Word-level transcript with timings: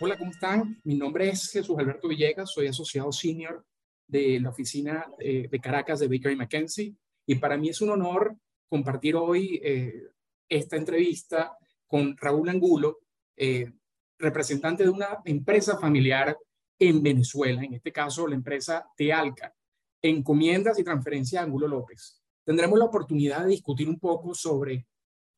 Hola, 0.00 0.16
¿cómo 0.16 0.30
están? 0.30 0.80
Mi 0.84 0.94
nombre 0.94 1.28
es 1.28 1.50
Jesús 1.50 1.78
Alberto 1.78 2.08
Villegas, 2.08 2.50
soy 2.50 2.68
asociado 2.68 3.12
senior 3.12 3.62
de 4.06 4.40
la 4.40 4.48
oficina 4.48 5.06
eh, 5.18 5.48
de 5.50 5.60
Caracas 5.60 6.00
de 6.00 6.08
Baker 6.08 6.34
McKenzie 6.34 6.96
y 7.26 7.34
para 7.34 7.58
mí 7.58 7.68
es 7.68 7.82
un 7.82 7.90
honor 7.90 8.34
compartir 8.70 9.16
hoy 9.16 9.60
eh, 9.62 10.08
esta 10.48 10.76
entrevista 10.76 11.58
con 11.86 12.16
Raúl 12.16 12.48
Angulo, 12.48 13.00
eh, 13.36 13.70
representante 14.18 14.84
de 14.84 14.90
una 14.90 15.18
empresa 15.26 15.78
familiar 15.78 16.34
en 16.78 17.02
Venezuela, 17.02 17.62
en 17.62 17.74
este 17.74 17.92
caso 17.92 18.26
la 18.26 18.34
empresa 18.34 18.88
Tealca, 18.96 19.54
encomiendas 20.00 20.78
y 20.78 20.84
transferencia 20.84 21.40
de 21.40 21.46
Angulo 21.46 21.68
López. 21.68 22.22
Tendremos 22.44 22.78
la 22.78 22.86
oportunidad 22.86 23.42
de 23.42 23.50
discutir 23.50 23.90
un 23.90 23.98
poco 23.98 24.34
sobre 24.34 24.86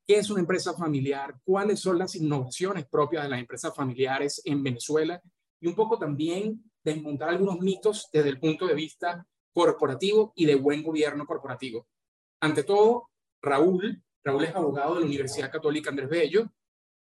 qué 0.07 0.19
es 0.19 0.31
una 0.31 0.41
empresa 0.41 0.75
familiar, 0.75 1.35
cuáles 1.45 1.81
son 1.81 1.99
las 1.99 2.15
innovaciones 2.15 2.87
propias 2.87 3.25
de 3.25 3.31
las 3.31 3.41
empresas 3.41 3.75
familiares 3.75 4.41
en 4.45 4.63
Venezuela 4.63 5.21
y 5.61 5.67
un 5.67 5.75
poco 5.75 5.99
también 5.99 6.63
desmontar 6.83 7.31
algunos 7.31 7.61
mitos 7.61 8.09
desde 8.13 8.29
el 8.29 8.39
punto 8.39 8.67
de 8.67 8.75
vista 8.75 9.27
corporativo 9.53 10.33
y 10.37 10.45
de 10.45 10.57
buen 10.57 10.83
gobierno 10.83 11.25
corporativo. 11.25 11.87
Ante 12.41 12.65
todo, 12.65 13.11
Raúl, 13.41 14.03
Raúl 14.23 14.45
es 14.45 14.55
abogado 14.55 14.95
de 14.95 15.01
la 15.01 15.07
Universidad 15.07 15.51
Católica 15.51 15.91
Andrés 15.91 16.11
Bello, 16.11 16.53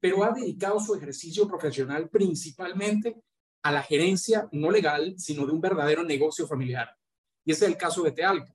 pero 0.00 0.24
ha 0.24 0.32
dedicado 0.32 0.80
su 0.80 0.94
ejercicio 0.94 1.46
profesional 1.46 2.08
principalmente 2.08 3.22
a 3.62 3.70
la 3.70 3.82
gerencia 3.82 4.48
no 4.52 4.70
legal, 4.70 5.14
sino 5.18 5.46
de 5.46 5.52
un 5.52 5.60
verdadero 5.60 6.02
negocio 6.02 6.46
familiar. 6.46 6.96
Y 7.44 7.52
ese 7.52 7.66
es 7.66 7.70
el 7.72 7.76
caso 7.76 8.02
de 8.02 8.12
Tealca. 8.12 8.54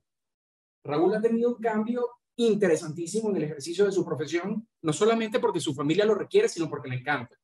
Raúl 0.84 1.14
ha 1.14 1.20
tenido 1.20 1.50
un 1.50 1.60
cambio 1.60 2.08
interesantísimo 2.36 3.30
en 3.30 3.36
el 3.36 3.44
ejercicio 3.44 3.84
de 3.84 3.92
su 3.92 4.04
profesión, 4.04 4.68
no 4.82 4.92
solamente 4.92 5.40
porque 5.40 5.60
su 5.60 5.74
familia 5.74 6.04
lo 6.04 6.14
requiere, 6.14 6.48
sino 6.48 6.68
porque 6.68 6.88
le 6.88 6.96
encanta. 6.96 7.36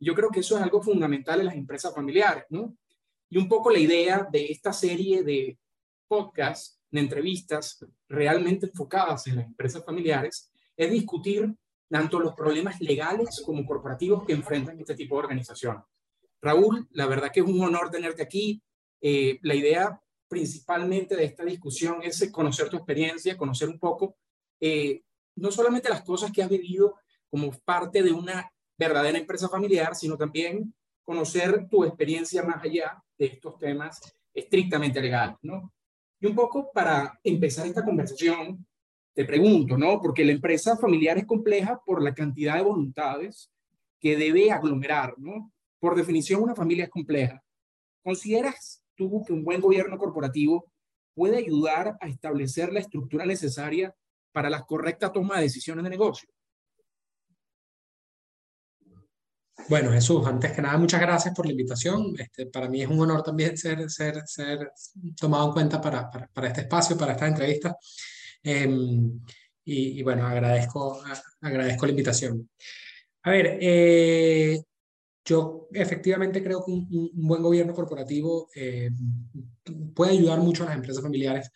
Yo 0.00 0.14
creo 0.14 0.30
que 0.30 0.40
eso 0.40 0.56
es 0.56 0.62
algo 0.62 0.82
fundamental 0.82 1.40
en 1.40 1.46
las 1.46 1.54
empresas 1.54 1.94
familiares, 1.94 2.44
¿no? 2.50 2.76
Y 3.30 3.36
un 3.36 3.48
poco 3.48 3.70
la 3.70 3.78
idea 3.78 4.26
de 4.30 4.46
esta 4.46 4.72
serie 4.72 5.22
de 5.22 5.58
podcasts, 6.06 6.80
de 6.90 7.00
entrevistas 7.00 7.84
realmente 8.08 8.66
enfocadas 8.66 9.26
en 9.26 9.36
las 9.36 9.46
empresas 9.46 9.84
familiares, 9.84 10.50
es 10.76 10.90
discutir 10.90 11.54
tanto 11.90 12.20
los 12.20 12.34
problemas 12.34 12.80
legales 12.80 13.42
como 13.44 13.66
corporativos 13.66 14.24
que 14.24 14.32
enfrentan 14.32 14.78
este 14.78 14.94
tipo 14.94 15.16
de 15.16 15.20
organización. 15.20 15.82
Raúl, 16.40 16.86
la 16.92 17.06
verdad 17.06 17.30
que 17.32 17.40
es 17.40 17.46
un 17.46 17.60
honor 17.60 17.90
tenerte 17.90 18.22
aquí. 18.22 18.62
Eh, 19.00 19.38
la 19.42 19.54
idea 19.54 20.00
principalmente 20.28 21.16
de 21.16 21.24
esta 21.24 21.44
discusión 21.44 22.00
es 22.02 22.30
conocer 22.30 22.68
tu 22.68 22.76
experiencia, 22.76 23.36
conocer 23.36 23.68
un 23.68 23.78
poco, 23.78 24.16
eh, 24.60 25.02
no 25.36 25.50
solamente 25.50 25.88
las 25.88 26.02
cosas 26.02 26.32
que 26.32 26.42
has 26.42 26.48
vivido 26.48 26.96
como 27.30 27.50
parte 27.64 28.02
de 28.02 28.12
una 28.12 28.50
verdadera 28.76 29.18
empresa 29.18 29.48
familiar, 29.48 29.94
sino 29.94 30.16
también 30.16 30.74
conocer 31.04 31.68
tu 31.68 31.84
experiencia 31.84 32.42
más 32.42 32.62
allá 32.62 33.02
de 33.16 33.26
estos 33.26 33.58
temas 33.58 34.00
estrictamente 34.34 35.00
legales, 35.00 35.36
¿no? 35.42 35.72
Y 36.20 36.26
un 36.26 36.34
poco 36.34 36.70
para 36.72 37.18
empezar 37.22 37.66
esta 37.66 37.84
conversación, 37.84 38.66
te 39.14 39.24
pregunto, 39.24 39.76
¿no? 39.76 40.00
Porque 40.00 40.24
la 40.24 40.32
empresa 40.32 40.76
familiar 40.76 41.18
es 41.18 41.26
compleja 41.26 41.80
por 41.84 42.02
la 42.02 42.14
cantidad 42.14 42.56
de 42.56 42.62
voluntades 42.62 43.50
que 44.00 44.16
debe 44.16 44.50
aglomerar, 44.50 45.14
¿no? 45.18 45.52
Por 45.80 45.96
definición, 45.96 46.42
una 46.42 46.54
familia 46.54 46.84
es 46.84 46.90
compleja. 46.90 47.42
¿Consideras 48.02 48.82
tú 48.94 49.22
que 49.24 49.32
un 49.32 49.44
buen 49.44 49.60
gobierno 49.60 49.96
corporativo 49.98 50.70
puede 51.14 51.38
ayudar 51.38 51.96
a 52.00 52.08
establecer 52.08 52.72
la 52.72 52.80
estructura 52.80 53.26
necesaria 53.26 53.94
para 54.32 54.50
la 54.50 54.62
correcta 54.62 55.12
toma 55.12 55.36
de 55.36 55.42
decisiones 55.42 55.84
de 55.84 55.90
negocio? 55.90 56.28
Bueno, 59.68 59.92
Jesús, 59.92 60.26
antes 60.26 60.52
que 60.52 60.62
nada, 60.62 60.78
muchas 60.78 61.00
gracias 61.00 61.34
por 61.34 61.44
la 61.44 61.52
invitación. 61.52 62.14
Este, 62.18 62.46
para 62.46 62.68
mí 62.68 62.80
es 62.80 62.88
un 62.88 63.00
honor 63.00 63.22
también 63.22 63.56
ser, 63.58 63.90
ser, 63.90 64.22
ser 64.24 64.72
tomado 65.20 65.48
en 65.48 65.52
cuenta 65.52 65.80
para, 65.80 66.10
para, 66.10 66.48
este 66.48 66.62
espacio, 66.62 66.96
para 66.96 67.12
esta 67.12 67.26
entrevista. 67.26 67.76
Em, 68.42 69.20
y, 69.64 70.02
bueno, 70.02 70.26
agradezco, 70.26 71.02
agradezco 71.42 71.84
la 71.84 71.90
invitación. 71.90 72.48
A 73.22 73.30
ver, 73.30 73.58
eh, 73.60 74.62
yo 75.22 75.68
efectivamente 75.72 76.42
creo 76.42 76.64
que 76.64 76.72
un, 76.72 77.10
buen 77.12 77.42
gobierno 77.42 77.74
corporativo 77.74 78.48
eh, 78.54 78.88
puede 79.94 80.12
ayudar 80.12 80.38
mucho 80.38 80.62
a 80.62 80.66
las 80.66 80.76
empresas 80.76 81.02
familiares, 81.02 81.50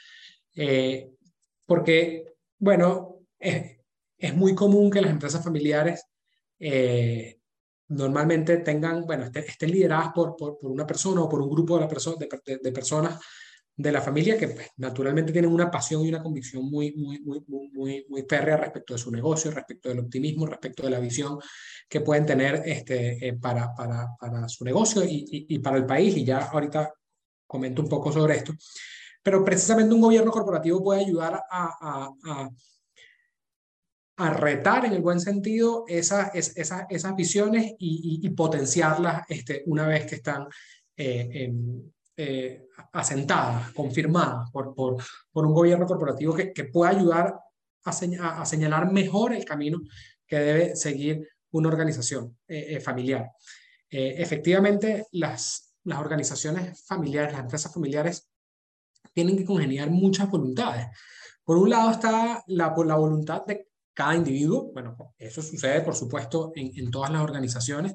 eh, 0.54 1.10
porque, 1.64 2.31
bueno, 2.62 3.18
es, 3.38 4.34
muy 4.34 4.54
común 4.54 4.88
que 4.88 5.00
las 5.02 5.10
empresas 5.10 5.42
familiares 5.42 6.06
normalmente 7.88 8.58
tengan, 8.58 9.04
bueno, 9.04 9.24
estén, 9.24 9.70
lideradas 9.70 10.12
por, 10.14 10.36
una 10.62 10.86
persona 10.86 11.22
o 11.22 11.28
por 11.28 11.42
un 11.42 11.50
grupo 11.50 11.78
de, 11.78 11.86
la 11.86 12.58
de 12.62 12.72
personas 12.72 13.18
de 13.74 13.92
la 13.92 14.00
familia 14.00 14.38
que 14.38 14.48
pues, 14.48 14.68
naturalmente 14.76 15.32
tienen 15.32 15.50
una 15.50 15.70
pasión 15.70 16.04
y 16.04 16.08
una 16.08 16.22
convicción 16.22 16.70
muy, 16.70 16.92
muy, 16.92 17.20
muy, 17.20 17.42
muy, 17.72 18.06
muy 18.08 18.22
férrea 18.28 18.56
respecto 18.56 18.94
de 18.94 18.98
su 18.98 19.10
negocio, 19.10 19.50
respecto 19.50 19.88
del 19.88 20.00
optimismo, 20.00 20.46
respecto 20.46 20.82
de 20.82 20.90
la 20.90 21.00
visión 21.00 21.38
que 21.88 22.00
pueden 22.00 22.26
tener 22.26 22.62
este, 22.64 23.26
eh, 23.26 23.34
para, 23.34 23.74
para, 23.74 24.08
para, 24.18 24.48
su 24.48 24.64
negocio 24.64 25.02
y, 25.04 25.46
y, 25.48 25.58
para 25.58 25.78
el 25.78 25.86
país. 25.86 26.16
Y 26.16 26.24
ya 26.24 26.50
ahorita 26.50 26.92
comento 27.46 27.82
un 27.82 27.88
poco 27.88 28.12
sobre 28.12 28.36
esto. 28.36 28.52
Pero 29.22 29.44
precisamente 29.44 29.94
un 29.94 30.00
gobierno 30.00 30.30
corporativo 30.30 30.82
puede 30.82 31.04
ayudar 31.04 31.34
a, 31.50 32.10
a, 32.20 32.50
a, 34.16 34.30
retar 34.30 34.84
en 34.84 34.92
el 34.92 35.00
buen 35.00 35.20
sentido 35.20 35.84
esas, 35.88 36.32
visiones 37.16 37.74
y, 37.78 38.28
potenciarlas 38.30 39.24
este, 39.28 39.62
una 39.66 39.86
vez 39.86 40.06
que 40.06 40.16
están 40.16 40.46
eh, 40.96 41.52
eh, 42.16 42.68
asentadas, 42.92 43.72
confirmadas 43.72 44.50
por, 44.50 44.74
por, 44.74 45.02
por, 45.32 45.46
un 45.46 45.54
gobierno 45.54 45.86
corporativo 45.86 46.34
que, 46.34 46.52
que 46.52 46.64
pueda 46.64 46.90
ayudar 46.90 47.34
a, 47.84 48.40
a, 48.40 48.44
señalar 48.44 48.92
mejor 48.92 49.32
el 49.32 49.44
camino 49.44 49.80
que 50.26 50.38
debe 50.38 50.76
seguir 50.76 51.26
una 51.52 51.68
organización 51.68 52.38
eh, 52.48 52.80
familiar. 52.80 53.30
efectivamente, 53.90 55.06
las, 55.12 55.74
las 55.84 55.98
organizaciones 55.98 56.84
familiares, 56.86 57.32
las 57.32 57.42
empresas 57.42 57.72
familiares, 57.72 58.31
tienen 59.12 59.36
que 59.36 59.44
congeniar 59.44 59.90
muchas 59.90 60.30
voluntades. 60.30 60.86
Por 61.44 61.56
un 61.56 61.70
lado 61.70 61.90
está 61.90 62.42
la, 62.46 62.74
la 62.84 62.94
voluntad 62.96 63.44
de 63.46 63.68
cada 63.94 64.14
individuo, 64.16 64.70
bueno, 64.72 64.96
eso 65.18 65.42
sucede 65.42 65.82
por 65.82 65.94
supuesto 65.94 66.52
en, 66.54 66.72
en 66.74 66.90
todas 66.90 67.10
las 67.10 67.22
organizaciones, 67.22 67.94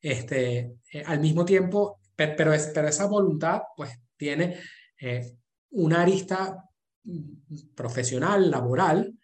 este, 0.00 0.74
al 1.06 1.20
mismo 1.20 1.44
tiempo 1.44 2.00
pero, 2.34 2.52
esa 2.52 3.06
voluntad 3.06 3.62
pues 3.76 3.90
tiene 4.16 4.58
eh, 5.00 5.36
una 5.70 6.02
arista 6.02 6.64
mm, 7.04 7.74
profesional, 7.74 8.50
laboral, 8.50 9.18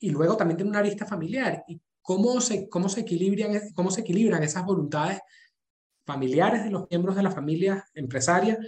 y 0.00 0.10
luego 0.10 0.36
también 0.36 0.56
tiene 0.56 0.70
una 0.70 0.80
arista 0.80 1.06
familiar. 1.06 1.64
¿Y 1.66 1.80
cómo 2.02 2.40
se, 2.40 2.68
cómo 2.68 2.88
se, 2.88 3.00
equilibran, 3.00 3.72
cómo 3.74 3.90
se 3.90 4.02
equilibran 4.02 4.42
esas 4.42 4.64
voluntades 4.64 5.20
familiares 6.06 6.64
de 6.64 6.70
los 6.70 6.88
miembros 6.88 7.16
de 7.16 7.22
la 7.22 7.30
familia 7.30 7.84
empresaria 7.94 8.58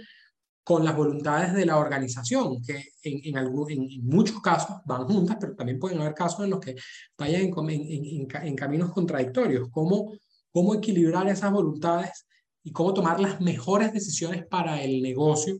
con 0.71 0.85
las 0.85 0.95
voluntades 0.95 1.53
de 1.53 1.65
la 1.65 1.77
organización, 1.77 2.61
que 2.63 2.93
en, 3.03 3.35
en, 3.37 4.05
muchos 4.05 4.39
casos 4.39 4.77
van 4.85 5.05
juntas, 5.05 5.35
pero 5.37 5.53
también 5.53 5.77
pueden 5.77 5.99
haber 5.99 6.13
casos 6.13 6.45
en 6.45 6.51
los 6.51 6.61
que 6.61 6.77
vayan 7.17 7.41
en, 7.41 8.27
en 8.31 8.55
caminos 8.55 8.93
contradictorios. 8.93 9.67
¿Cómo, 9.69 10.13
¿Cómo 10.49 10.73
equilibrar 10.73 11.27
esas 11.27 11.51
voluntades 11.51 12.25
y 12.63 12.71
cómo 12.71 12.93
tomar 12.93 13.19
las 13.19 13.41
mejores 13.41 13.91
decisiones 13.91 14.45
para 14.47 14.81
el 14.81 15.01
negocio, 15.01 15.59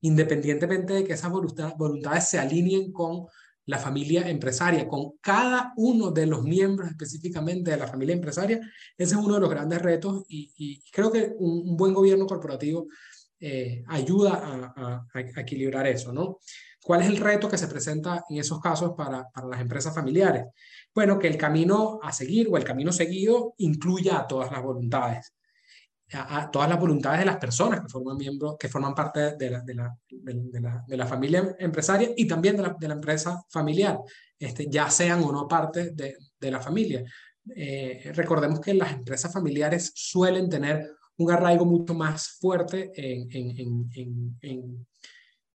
independientemente 0.00 0.94
de 0.94 1.04
que 1.04 1.12
esas 1.12 1.30
voluntades 1.76 2.30
se 2.30 2.38
alineen 2.38 2.92
con 2.92 3.26
la 3.66 3.78
familia 3.78 4.28
empresaria, 4.28 4.88
con 4.88 5.12
cada 5.20 5.72
uno 5.76 6.10
de 6.10 6.26
los 6.26 6.42
miembros 6.42 6.88
específicamente 6.88 7.70
de 7.70 7.76
la 7.76 7.86
familia 7.86 8.14
empresaria. 8.14 8.58
Ese 8.96 9.14
es 9.14 9.20
uno 9.20 9.34
de 9.34 9.40
los 9.40 9.50
grandes 9.50 9.82
retos 9.82 10.24
y, 10.28 10.80
creo 10.90 11.12
que 11.12 11.32
un, 11.38 11.76
buen 11.76 11.94
gobierno 11.94 12.26
corporativo 12.26 12.86
eh, 13.40 13.82
ayuda 13.88 14.42
a, 14.76 15.06
equilibrar 15.14 15.86
eso, 15.86 16.12
¿no? 16.12 16.38
¿Cuál 16.82 17.02
es 17.02 17.08
el 17.08 17.16
reto 17.16 17.48
que 17.48 17.58
se 17.58 17.68
presenta 17.68 18.24
en 18.28 18.38
esos 18.38 18.60
casos 18.60 18.92
para, 18.96 19.28
las 19.48 19.60
empresas 19.60 19.94
familiares? 19.94 20.44
Bueno, 20.94 21.18
que 21.18 21.28
el 21.28 21.36
camino 21.36 22.00
a 22.02 22.12
seguir 22.12 22.48
o 22.50 22.56
el 22.56 22.64
camino 22.64 22.92
seguido 22.92 23.54
incluya 23.58 24.18
a 24.18 24.26
todas 24.26 24.50
las 24.50 24.62
voluntades 24.62 25.34
a, 26.12 26.50
todas 26.50 26.68
las 26.68 26.80
voluntades 26.80 27.20
de 27.20 27.26
las 27.26 27.36
personas 27.36 27.80
que 27.80 27.88
forman 27.88 28.16
miembros, 28.16 28.56
que 28.58 28.68
forman 28.68 28.94
parte 28.94 29.36
de 29.36 29.50
la, 30.96 31.06
familia 31.06 31.54
empresaria 31.58 32.10
y 32.16 32.26
también 32.26 32.56
de 32.56 32.88
la, 32.88 32.94
empresa 32.94 33.44
familiar, 33.48 33.98
este, 34.36 34.66
ya 34.68 34.90
sean 34.90 35.22
o 35.22 35.30
no 35.30 35.46
parte 35.46 35.90
de, 35.92 36.16
de 36.40 36.50
la 36.50 36.60
familia. 36.60 37.04
Eh, 37.54 38.12
recordemos 38.14 38.60
que 38.60 38.74
las 38.74 38.92
empresas 38.92 39.32
familiares 39.32 39.92
suelen 39.94 40.48
tener 40.48 40.90
un 41.24 41.30
arraigo 41.30 41.64
mucho 41.64 41.94
más 41.94 42.38
fuerte 42.40 42.92
en, 42.94 43.28
en, 43.30 43.90
en, 43.94 44.38
en, 44.40 44.86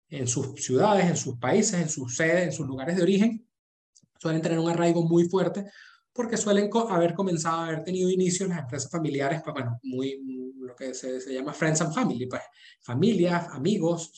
en 0.09 0.27
sus 0.27 0.62
ciudades, 0.62 1.07
en 1.07 1.17
sus 1.17 1.37
países, 1.39 1.81
en 1.81 1.89
sus 1.89 2.17
sedes, 2.17 2.45
en 2.45 2.53
sus 2.53 2.67
lugares 2.67 2.97
de 2.97 3.03
origen, 3.03 3.47
suelen 4.19 4.43
tener 4.43 4.59
un 4.59 4.71
arraigo 4.71 5.03
muy 5.03 5.29
fuerte 5.29 5.67
porque 6.12 6.37
suelen 6.37 6.69
haber 6.89 7.15
comenzado 7.15 7.59
a 7.59 7.67
haber 7.67 7.85
tenido 7.85 8.11
inicios 8.11 8.49
las 8.49 8.59
empresas 8.59 8.91
familiares, 8.91 9.41
pues 9.45 9.55
bueno, 9.55 9.79
muy, 9.85 10.21
lo 10.59 10.75
que 10.75 10.93
se, 10.93 11.21
se, 11.21 11.33
llama 11.33 11.53
friends 11.53 11.81
and 11.81 11.95
family, 11.95 12.27
pues 12.27 12.43
familias, 12.81 13.49
amigos, 13.53 14.13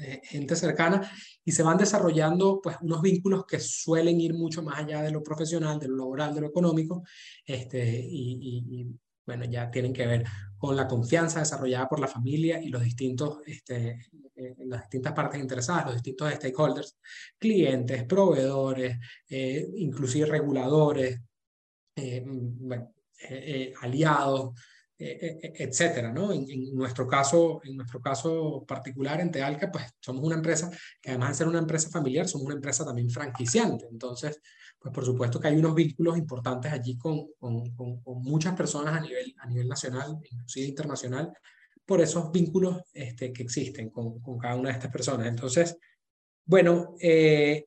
eh, 0.00 0.20
gente 0.24 0.54
cercana, 0.54 1.10
y 1.44 1.52
se 1.52 1.62
van 1.62 1.78
desarrollando 1.78 2.60
pues 2.62 2.76
unos 2.82 3.00
vínculos 3.00 3.46
que 3.46 3.58
suelen 3.58 4.20
ir 4.20 4.34
mucho 4.34 4.62
más 4.62 4.78
allá 4.78 5.02
de 5.02 5.10
lo 5.10 5.22
profesional, 5.22 5.78
de 5.78 5.88
lo 5.88 5.96
laboral, 5.96 6.34
de 6.34 6.42
lo 6.42 6.48
económico, 6.48 7.02
este, 7.44 8.06
y, 8.06 8.86
bueno, 9.26 9.44
ya 9.44 9.70
tienen 9.70 9.92
que 9.92 10.06
ver 10.06 10.24
con 10.58 10.76
la 10.76 10.86
confianza 10.86 11.40
desarrollada 11.40 11.88
por 11.88 12.00
la 12.00 12.08
familia 12.08 12.60
y 12.62 12.68
los 12.68 12.82
distintos, 12.82 13.38
este, 13.46 13.98
eh, 14.34 14.54
las 14.66 14.82
distintas 14.82 15.12
partes 15.12 15.40
interesadas, 15.40 15.86
los 15.86 15.94
distintos 15.94 16.32
stakeholders, 16.32 16.98
clientes, 17.38 18.04
proveedores, 18.04 18.98
eh, 19.28 19.66
inclusive 19.76 20.26
reguladores, 20.26 21.20
bueno, 21.96 22.92
aliados, 23.80 24.54
e, 24.96 25.40
e, 25.42 25.64
etcétera, 25.64 26.12
¿no? 26.12 26.32
En, 26.32 26.72
nuestro 26.72 27.08
caso, 27.08 27.60
en 27.64 27.76
nuestro 27.76 28.00
caso 28.00 28.64
particular 28.66 29.20
en 29.20 29.30
Tealca, 29.30 29.70
pues 29.70 29.86
somos 30.00 30.22
una 30.24 30.36
empresa 30.36 30.70
que 31.02 31.10
además 31.10 31.30
de 31.30 31.34
ser 31.34 31.48
una 31.48 31.58
empresa 31.58 31.90
familiar, 31.90 32.28
somos 32.28 32.46
una 32.46 32.54
empresa 32.54 32.84
también 32.84 33.10
franquiciante. 33.10 33.88
Entonces, 33.90 34.40
pues 34.84 34.92
por 34.92 35.04
supuesto 35.06 35.40
que 35.40 35.48
hay 35.48 35.56
unos 35.56 35.74
vínculos 35.74 36.18
importantes 36.18 36.70
allí 36.70 36.98
con, 36.98 37.28
con, 37.38 37.74
con, 37.74 38.02
muchas 38.22 38.54
personas 38.54 38.94
a 38.94 39.00
nivel, 39.00 39.34
a 39.38 39.46
nivel 39.46 39.66
nacional, 39.66 40.18
inclusive 40.30 40.66
internacional, 40.66 41.32
por 41.86 42.02
esos 42.02 42.30
vínculos 42.30 42.82
este, 42.92 43.32
que 43.32 43.44
existen 43.44 43.88
con, 43.88 44.20
con 44.20 44.36
cada 44.36 44.56
una 44.56 44.68
de 44.68 44.74
estas 44.74 44.92
personas. 44.92 45.26
Entonces, 45.26 45.78
bueno, 46.44 46.96
eh, 47.00 47.64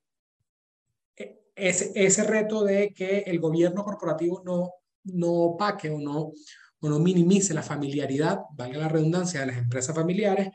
e, 1.16 1.40
ese, 1.56 1.92
ese 1.96 2.24
reto 2.24 2.64
de 2.64 2.94
que 2.94 3.22
el 3.22 3.40
gobierno 3.40 3.84
corporativo 3.84 4.44
no, 4.46 4.74
no 5.06 5.32
opaque 5.32 5.90
o 5.90 6.00
no 6.00 6.34
o 6.80 6.88
no 6.88 7.00
minimice 7.00 7.56
la 7.56 7.64
familiaridad, 7.64 8.42
valga 8.54 8.78
la 8.78 8.90
redundancia, 8.90 9.40
de 9.40 9.48
las 9.48 9.58
empresas 9.58 9.96
familiares, 9.96 10.50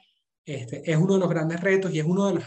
este, 0.45 0.89
es 0.89 0.97
uno 0.97 1.15
de 1.15 1.21
los 1.21 1.29
grandes 1.29 1.61
retos 1.61 1.93
y 1.93 1.99
es 1.99 2.05
uno 2.05 2.29
de 2.29 2.35
los, 2.35 2.45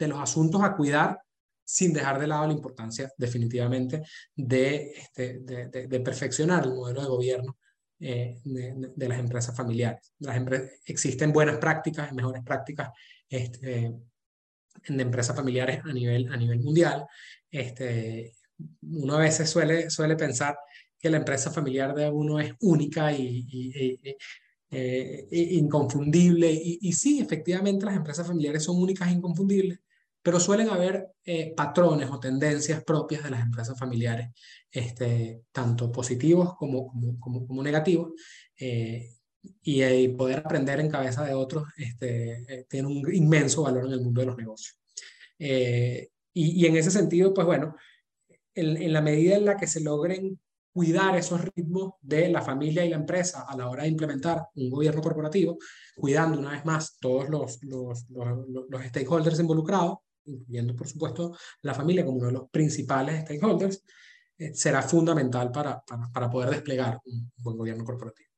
de 0.00 0.08
los 0.08 0.18
asuntos 0.18 0.60
a 0.64 0.74
cuidar 0.74 1.20
sin 1.64 1.92
dejar 1.92 2.18
de 2.18 2.26
lado 2.26 2.46
la 2.46 2.52
importancia 2.52 3.10
definitivamente 3.16 4.02
de, 4.34 4.92
este, 4.92 5.40
de, 5.40 6.00
perfeccionar 6.00 6.64
el 6.64 6.74
modelo 6.74 7.02
de 7.02 7.08
gobierno 7.08 7.58
eh, 8.00 8.40
de, 8.44 9.08
las 9.08 9.18
empresas 9.18 9.56
familiares. 9.56 10.12
Las 10.18 10.40
existen 10.86 11.32
buenas 11.32 11.58
prácticas, 11.58 12.12
mejores 12.12 12.42
prácticas 12.42 12.90
este, 13.28 13.92
de 14.88 15.02
empresas 15.02 15.36
familiares 15.36 15.80
a 15.84 15.92
nivel, 15.92 16.32
a 16.32 16.36
nivel 16.36 16.60
mundial. 16.60 17.06
Este, 17.50 18.34
uno 18.82 19.14
a 19.14 19.20
veces 19.20 19.48
suele, 19.48 19.90
suele 19.90 20.16
pensar 20.16 20.56
que 20.98 21.10
la 21.10 21.16
empresa 21.16 21.50
familiar 21.50 21.94
de 21.94 22.08
uno 22.08 22.38
es 22.38 22.52
única 22.60 23.12
y, 23.12 24.00
eh, 24.70 25.26
inconfundible. 25.30 26.50
Y, 26.52 26.92
sí, 26.92 27.20
efectivamente 27.20 27.84
las 27.84 27.96
empresas 27.96 28.26
familiares 28.26 28.62
son 28.62 28.80
únicas 28.80 29.08
e 29.08 29.12
inconfundibles, 29.12 29.80
pero 30.22 30.38
suelen 30.38 30.68
haber 30.70 31.08
eh, 31.24 31.52
patrones 31.54 32.08
o 32.10 32.20
tendencias 32.20 32.84
propias 32.84 33.24
de 33.24 33.30
las 33.30 33.42
empresas 33.42 33.78
familiares, 33.78 34.28
este, 34.70 35.42
tanto 35.52 35.90
positivos 35.90 36.54
como, 36.56 36.88
como, 37.18 37.46
como, 37.46 37.62
negativos. 37.62 38.12
Eh, 38.58 39.10
y, 39.62 40.08
poder 40.08 40.38
aprender 40.38 40.78
en 40.78 40.88
cabeza 40.88 41.24
de 41.24 41.34
otros 41.34 41.64
este, 41.76 42.64
tiene 42.68 42.86
un 42.86 43.12
inmenso 43.12 43.62
valor 43.62 43.86
en 43.86 43.92
el 43.92 44.00
mundo 44.00 44.20
de 44.20 44.26
los 44.28 44.36
negocios. 44.36 44.78
y, 45.38 46.66
en 46.66 46.76
ese 46.76 46.90
sentido, 46.92 47.34
pues 47.34 47.46
bueno, 47.46 47.74
en, 48.54 48.76
en, 48.80 48.92
la 48.92 49.00
medida 49.00 49.36
en 49.36 49.44
la 49.44 49.56
que 49.56 49.66
se 49.66 49.80
logren 49.80 50.38
cuidar 50.72 51.16
esos 51.16 51.40
ritmos 51.54 51.94
de 52.00 52.28
la 52.28 52.40
familia 52.40 52.84
y 52.84 52.90
la 52.90 52.96
empresa 52.96 53.44
a 53.46 53.56
la 53.56 53.68
hora 53.68 53.82
de 53.82 53.90
implementar 53.90 54.48
un 54.54 54.70
gobierno 54.70 55.02
corporativo, 55.02 55.58
cuidando 55.94 56.38
una 56.38 56.52
vez 56.52 56.64
más 56.64 56.96
todos 56.98 57.28
los, 57.28 57.62
los, 57.62 58.06
los, 58.08 58.84
stakeholders 58.86 59.40
involucrados, 59.40 59.98
incluyendo 60.24 60.74
por 60.76 60.88
supuesto 60.88 61.36
la 61.62 61.74
familia 61.74 62.04
como 62.04 62.18
uno 62.18 62.26
de 62.26 62.32
los 62.32 62.50
principales 62.50 63.22
stakeholders, 63.22 63.82
eh, 64.38 64.54
será 64.54 64.82
fundamental 64.82 65.50
para, 65.52 65.80
para, 65.84 66.10
para, 66.10 66.30
poder 66.30 66.50
desplegar 66.50 66.98
un 67.04 67.30
buen 67.36 67.56
gobierno 67.56 67.84
corporativo. 67.84 68.28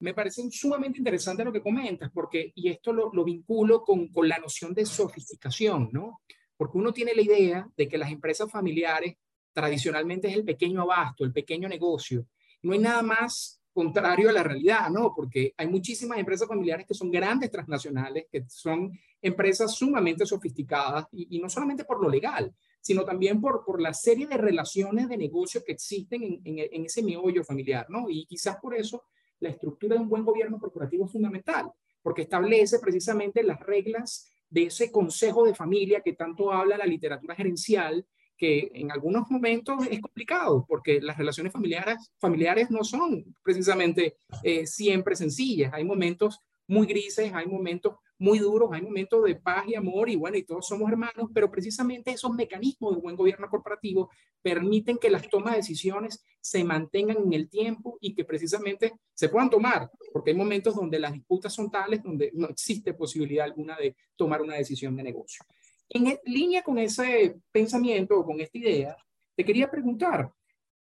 Me 0.00 0.14
parece 0.14 0.42
sumamente 0.50 0.98
interesante 0.98 1.44
lo 1.44 1.52
que 1.52 1.62
comentas, 1.62 2.10
porque, 2.12 2.52
y 2.54 2.68
esto 2.68 2.92
lo, 2.92 3.10
lo 3.12 3.24
vinculo 3.24 3.82
con, 3.82 4.08
con 4.08 4.28
la 4.28 4.38
noción 4.38 4.74
de 4.74 4.84
sofisticación, 4.84 5.90
¿no? 5.92 6.20
Porque 6.56 6.78
uno 6.78 6.92
tiene 6.92 7.14
la 7.14 7.22
idea 7.22 7.68
de 7.76 7.88
que 7.88 7.98
las 7.98 8.10
empresas 8.10 8.50
familiares 8.50 9.16
tradicionalmente 9.52 10.28
es 10.28 10.34
el 10.34 10.44
pequeño 10.44 10.82
abasto, 10.82 11.24
el 11.24 11.32
pequeño 11.32 11.68
negocio. 11.68 12.26
No 12.62 12.72
hay 12.72 12.78
nada 12.78 13.02
más 13.02 13.62
contrario 13.72 14.28
a 14.28 14.32
la 14.32 14.42
realidad, 14.42 14.90
¿no? 14.90 15.12
Porque 15.14 15.54
hay 15.56 15.66
muchísimas 15.66 16.18
empresas 16.18 16.48
familiares 16.48 16.86
que 16.86 16.94
son 16.94 17.10
grandes 17.10 17.50
transnacionales, 17.50 18.26
que 18.30 18.44
son 18.48 18.92
empresas 19.22 19.74
sumamente 19.74 20.26
sofisticadas 20.26 21.06
y, 21.12 21.38
no 21.38 21.48
solamente 21.48 21.84
por 21.84 22.02
lo 22.02 22.10
legal, 22.10 22.52
sino 22.80 23.04
también 23.04 23.40
por, 23.40 23.64
por 23.64 23.80
la 23.80 23.94
serie 23.94 24.26
de 24.26 24.36
relaciones 24.36 25.08
de 25.08 25.16
negocio 25.16 25.62
que 25.64 25.72
existen 25.72 26.22
en, 26.22 26.40
en, 26.44 26.84
ese 26.84 27.02
meollo 27.02 27.44
familiar, 27.44 27.86
¿no? 27.88 28.10
Y 28.10 28.26
quizás 28.26 28.56
por 28.60 28.74
eso 28.74 29.04
la 29.38 29.50
estructura 29.50 29.94
de 29.94 30.02
un 30.02 30.08
buen 30.08 30.24
gobierno 30.24 30.58
corporativo 30.58 31.06
es 31.06 31.12
fundamental, 31.12 31.70
porque 32.02 32.22
establece 32.22 32.80
precisamente 32.80 33.42
las 33.44 33.60
reglas 33.60 34.28
de 34.50 34.64
ese 34.64 34.90
consejo 34.90 35.44
de 35.44 35.54
familia 35.54 36.00
que 36.00 36.12
tanto 36.12 36.52
habla 36.52 36.76
la 36.76 36.84
literatura 36.84 37.34
gerencial 37.34 38.04
que 38.36 38.72
en 38.74 38.90
algunos 38.90 39.30
momentos 39.30 39.86
es 39.88 40.00
complicado 40.00 40.64
porque 40.68 41.00
las 41.00 41.16
relaciones 41.16 41.52
familiares, 41.52 42.10
familiares 42.18 42.72
no 42.72 42.82
son 42.82 43.36
precisamente 43.42 44.16
eh, 44.42 44.66
siempre 44.66 45.14
sencillas. 45.14 45.72
Hay 45.72 45.84
momentos 45.84 46.40
muy 46.66 46.88
grises, 46.88 47.32
hay 47.32 47.46
momentos 47.46 47.94
muy 48.18 48.38
duros, 48.38 48.70
hay 48.72 48.82
momentos 48.82 49.24
de 49.24 49.34
paz 49.36 49.64
y 49.66 49.74
amor 49.74 50.08
y 50.08 50.16
bueno, 50.16 50.36
y 50.36 50.44
todos 50.44 50.66
somos 50.66 50.90
hermanos, 50.90 51.30
pero 51.34 51.50
precisamente 51.50 52.12
esos 52.12 52.32
mecanismos 52.32 52.94
de 52.94 53.02
buen 53.02 53.16
gobierno 53.16 53.48
corporativo 53.48 54.10
permiten 54.40 54.98
que 54.98 55.10
las 55.10 55.28
tomas 55.28 55.52
de 55.52 55.58
decisiones 55.58 56.24
se 56.40 56.62
mantengan 56.64 57.16
en 57.18 57.32
el 57.32 57.48
tiempo 57.48 57.98
y 58.00 58.14
que 58.14 58.24
precisamente 58.24 58.92
se 59.14 59.28
puedan 59.28 59.50
tomar, 59.50 59.90
porque 60.12 60.30
hay 60.30 60.36
momentos 60.36 60.74
donde 60.74 60.98
las 60.98 61.12
disputas 61.12 61.52
son 61.52 61.70
tales 61.70 62.02
donde 62.02 62.30
no 62.34 62.48
existe 62.48 62.94
posibilidad 62.94 63.44
alguna 63.44 63.76
de 63.76 63.96
tomar 64.16 64.40
una 64.42 64.54
decisión 64.54 64.94
de 64.96 65.02
negocio. 65.02 65.44
En 65.88 66.06
e, 66.06 66.20
línea 66.24 66.62
con 66.62 66.78
ese 66.78 67.36
pensamiento 67.50 68.18
o 68.18 68.24
con 68.24 68.40
esta 68.40 68.58
idea, 68.58 68.96
te 69.34 69.44
quería 69.44 69.70
preguntar, 69.70 70.30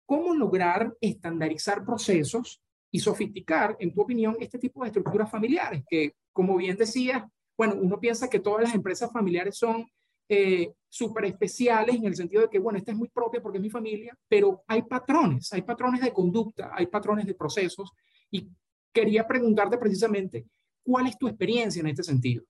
¿cómo 0.04 0.34
lograr 0.34 0.94
estandarizar 1.00 1.84
procesos 1.84 2.60
y 2.90 3.00
sofisticar, 3.00 3.76
en 3.80 3.92
tu 3.92 4.02
opinión, 4.02 4.36
este 4.40 4.58
tipo 4.58 4.82
de 4.82 4.88
estructuras 4.88 5.30
familiares? 5.30 5.82
Que, 5.88 6.14
como 6.38 6.56
bien 6.56 6.76
decías, 6.76 7.24
bueno, 7.56 7.74
uno 7.74 7.98
piensa 7.98 8.30
que 8.30 8.38
todas 8.38 8.62
las 8.62 8.72
empresas 8.72 9.10
familiares 9.12 9.58
son 9.58 9.84
eh, 10.28 10.72
súper 10.88 11.24
especiales 11.24 11.96
en 11.96 12.04
el 12.04 12.14
sentido 12.14 12.42
de 12.42 12.48
que, 12.48 12.60
bueno, 12.60 12.78
esta 12.78 12.92
es 12.92 12.96
muy 12.96 13.08
propia 13.08 13.42
porque 13.42 13.58
es 13.58 13.62
mi 13.62 13.70
familia, 13.70 14.16
pero 14.28 14.62
hay 14.68 14.82
patrones, 14.82 15.52
hay 15.52 15.62
patrones 15.62 16.00
de 16.00 16.12
conducta, 16.12 16.70
hay 16.72 16.86
patrones 16.86 17.26
de 17.26 17.34
procesos 17.34 17.90
y 18.30 18.48
quería 18.92 19.26
preguntarte 19.26 19.78
precisamente, 19.78 20.46
¿cuál 20.84 21.08
es 21.08 21.18
tu 21.18 21.26
experiencia 21.26 21.80
en 21.80 21.88
este 21.88 22.04
sentido? 22.04 22.44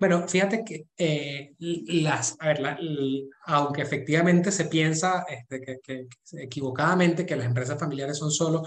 Bueno, 0.00 0.26
fíjate 0.26 0.64
que 0.64 0.86
eh, 0.96 1.54
las, 1.58 2.34
a 2.40 2.46
ver, 2.46 2.78
aunque 3.44 3.82
efectivamente 3.82 4.50
se 4.50 4.64
piensa 4.64 5.26
este, 5.28 5.60
que, 5.60 6.06
equivocadamente 6.38 7.26
que 7.26 7.36
las 7.36 7.44
empresas 7.44 7.78
familiares 7.78 8.16
son 8.16 8.30
solo 8.30 8.62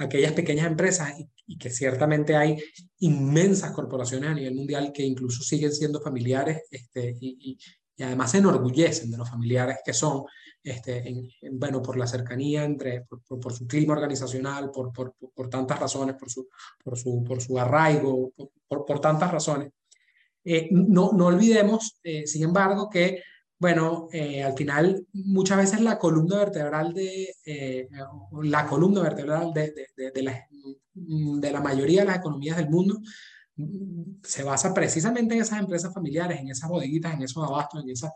aquellas 0.00 0.32
pequeñas 0.32 0.66
empresas 0.66 1.14
y, 1.46 1.58
que 1.58 1.68
ciertamente 1.68 2.36
hay 2.36 2.56
inmensas 3.00 3.72
corporaciones 3.72 4.30
a 4.30 4.34
nivel 4.34 4.54
mundial 4.54 4.92
que 4.92 5.02
incluso 5.02 5.42
siguen 5.42 5.72
siendo 5.72 6.00
familiares 6.00 6.62
este, 6.70 7.16
y, 7.20 7.58
además 8.02 8.30
se 8.30 8.38
enorgullecen 8.38 9.10
de 9.10 9.18
los 9.18 9.28
familiares 9.28 9.78
que 9.84 9.92
son, 9.92 10.24
este, 10.62 11.28
bueno, 11.52 11.82
por 11.82 11.98
la 11.98 12.06
cercanía 12.06 12.64
entre, 12.64 13.02
por, 13.02 13.52
su 13.52 13.66
clima 13.66 13.92
organizacional, 13.92 14.70
por, 14.70 14.90
por, 14.90 15.50
tantas 15.50 15.78
razones, 15.78 16.16
por 16.16 16.30
su, 16.30 16.48
por 16.82 16.96
su, 16.96 17.22
por 17.22 17.42
su 17.42 17.58
arraigo, 17.58 18.32
por, 18.68 18.86
por 18.86 19.00
tantas 19.00 19.30
razones. 19.30 19.70
Eh, 20.42 20.68
no, 20.70 21.12
no 21.12 21.26
olvidemos, 21.26 22.00
eh, 22.02 22.26
sin 22.26 22.44
embargo, 22.44 22.88
que, 22.88 23.22
bueno, 23.60 24.08
eh, 24.10 24.42
al 24.42 24.54
final 24.56 25.06
muchas 25.12 25.58
veces 25.58 25.80
la 25.82 25.98
columna 25.98 26.38
vertebral 26.38 26.94
de, 26.94 27.88
la 28.42 28.66
columna 28.66 29.02
vertebral 29.02 29.52
de, 29.52 29.74
de, 29.96 30.10
de, 30.12 31.50
la, 31.52 31.60
mayoría 31.60 32.00
de 32.00 32.06
las 32.06 32.16
economías 32.16 32.56
del 32.56 32.70
mundo 32.70 32.98
mm, 33.56 34.22
se 34.22 34.44
basa 34.44 34.72
precisamente 34.72 35.34
en 35.34 35.42
esas 35.42 35.60
empresas 35.60 35.92
familiares, 35.92 36.40
en 36.40 36.48
esas 36.48 36.70
bodeguitas, 36.70 37.12
en 37.12 37.22
esos 37.22 37.46
abastos, 37.46 37.84
esas, 37.86 38.12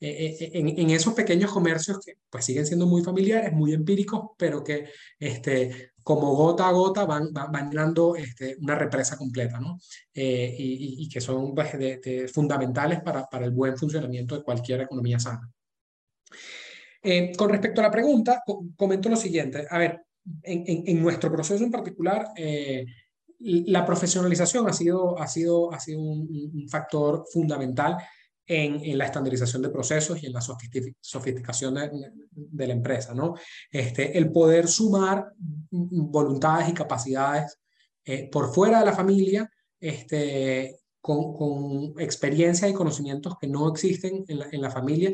en, 0.00 0.68
en, 0.68 0.90
esos 0.90 1.12
pequeños 1.12 1.52
comercios 1.52 1.98
que 2.02 2.14
pues 2.30 2.46
siguen 2.46 2.66
siendo 2.66 2.86
muy 2.86 3.02
familiares, 3.04 3.52
muy 3.52 3.74
empíricos, 3.74 4.30
pero 4.38 4.64
que 4.64 4.88
este, 5.18 5.92
como 6.08 6.34
gota 6.34 6.66
a 6.66 6.72
gota 6.72 7.04
van, 7.04 7.34
van, 7.34 7.68
llenando 7.68 8.16
este, 8.16 8.56
una 8.62 8.74
represa 8.74 9.18
completa, 9.18 9.60
¿no? 9.60 9.78
Eh, 10.14 10.56
y, 10.58 11.06
que 11.06 11.20
son 11.20 11.54
pues, 11.54 11.70
fundamentales 12.32 13.02
para, 13.02 13.26
para, 13.26 13.44
el 13.44 13.50
buen 13.50 13.76
funcionamiento 13.76 14.34
de 14.34 14.42
cualquier 14.42 14.80
economía 14.80 15.18
sana. 15.18 15.52
Eh, 17.02 17.32
con 17.36 17.50
respecto 17.50 17.82
a 17.82 17.84
la 17.84 17.90
pregunta, 17.90 18.42
comento 18.74 19.10
lo 19.10 19.16
siguiente. 19.16 19.66
A 19.68 19.76
ver, 19.76 20.00
en, 20.44 20.84
en, 20.86 21.02
nuestro 21.02 21.30
proceso 21.30 21.62
en 21.62 21.70
particular, 21.70 22.28
eh, 22.34 22.86
la 23.38 23.84
profesionalización 23.84 24.66
ha 24.66 24.72
sido, 24.72 25.18
ha 25.18 25.26
sido, 25.26 25.70
ha 25.74 25.78
sido 25.78 26.00
un 26.00 26.66
factor 26.70 27.26
fundamental 27.30 27.98
en, 28.48 28.96
la 28.96 29.04
estandarización 29.04 29.60
de 29.60 29.68
procesos 29.68 30.22
y 30.22 30.26
en 30.26 30.32
la 30.32 30.40
sofisticación 30.40 31.74
de, 31.74 32.66
la 32.66 32.72
empresa, 32.72 33.14
¿no? 33.14 33.34
Este, 33.70 34.16
el 34.16 34.32
poder 34.32 34.66
sumar 34.66 35.32
voluntades 35.70 36.70
y 36.70 36.72
capacidades 36.72 37.58
eh, 38.04 38.28
por 38.32 38.52
fuera 38.52 38.80
de 38.80 38.86
la 38.86 38.94
familia, 38.94 39.50
este, 39.78 40.80
con, 41.00 41.34
con 41.34 42.00
experiencias 42.00 42.70
y 42.70 42.74
conocimientos 42.74 43.36
que 43.38 43.46
no 43.46 43.68
existen 43.68 44.24
en 44.26 44.62
la, 44.62 44.70
familia, 44.70 45.12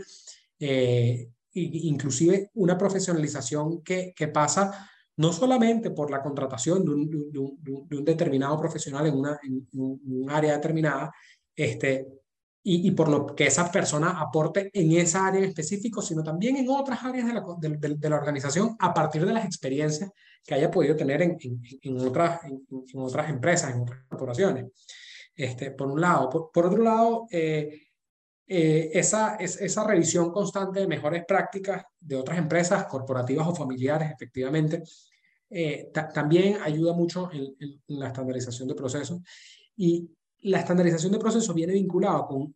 eh, 0.60 1.28
inclusive 1.52 2.50
una 2.54 2.78
profesionalización 2.78 3.82
que, 3.82 4.14
que 4.16 4.28
pasa 4.28 4.88
no 5.16 5.32
solamente 5.32 5.90
por 5.90 6.10
la 6.10 6.22
contratación 6.22 6.84
de 6.84 6.90
un, 6.90 7.10
de 7.10 7.38
un, 7.38 8.04
determinado 8.04 8.58
profesional 8.58 9.06
en, 9.06 9.14
una, 9.14 9.38
en 9.42 9.66
un 9.72 10.30
área 10.30 10.54
determinada, 10.54 11.12
este, 11.54 12.23
y, 12.66 12.90
por 12.92 13.08
lo 13.08 13.26
que 13.26 13.46
esa 13.46 13.70
persona 13.70 14.18
aporte 14.18 14.70
en 14.72 14.92
esa 14.92 15.26
área 15.26 15.38
en 15.38 15.50
específico, 15.50 16.00
sino 16.00 16.22
también 16.22 16.56
en 16.56 16.70
otras 16.70 17.04
áreas 17.04 17.26
de 17.26 17.34
la, 17.34 17.44
de, 17.58 17.94
de, 17.94 18.08
la 18.08 18.16
organización 18.16 18.74
a 18.78 18.94
partir 18.94 19.26
de 19.26 19.34
las 19.34 19.44
experiencias 19.44 20.10
que 20.42 20.54
haya 20.54 20.70
podido 20.70 20.96
tener 20.96 21.20
en, 21.20 21.36
en, 21.82 22.00
otras, 22.00 22.40
en, 22.44 22.64
otras 22.94 23.28
empresas, 23.28 23.74
en 23.74 23.82
otras 23.82 24.00
corporaciones. 24.08 24.64
Este, 25.36 25.72
por 25.72 25.88
un 25.88 26.00
lado. 26.00 26.50
Por, 26.50 26.66
otro 26.66 26.82
lado, 26.82 27.26
eh, 27.30 27.82
eh, 28.46 28.90
esa, 28.94 29.36
es, 29.36 29.60
esa 29.60 29.86
revisión 29.86 30.32
constante 30.32 30.80
de 30.80 30.86
mejores 30.86 31.22
prácticas 31.26 31.84
de 32.00 32.16
otras 32.16 32.38
empresas, 32.38 32.86
corporativas 32.86 33.46
o 33.46 33.54
familiares, 33.54 34.10
efectivamente, 34.10 34.82
eh, 35.50 35.90
también 36.14 36.56
ayuda 36.62 36.94
mucho 36.94 37.30
en, 37.30 37.54
en, 37.58 37.98
la 37.98 38.06
estandarización 38.06 38.68
de 38.68 38.74
procesos. 38.74 39.20
Y, 39.76 40.08
la 40.44 40.58
estandarización 40.60 41.12
de 41.12 41.18
procesos 41.18 41.54
viene 41.54 41.72
vinculado 41.72 42.26
con, 42.26 42.54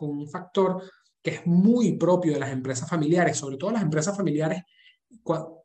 un 0.00 0.28
factor 0.28 0.82
que 1.22 1.30
es 1.30 1.46
muy 1.46 1.92
propio 1.96 2.34
de 2.34 2.40
las 2.40 2.50
empresas 2.50 2.88
familiares, 2.88 3.36
sobre 3.36 3.56
todo 3.56 3.70
las 3.70 3.82
empresas 3.82 4.16
familiares 4.16 4.62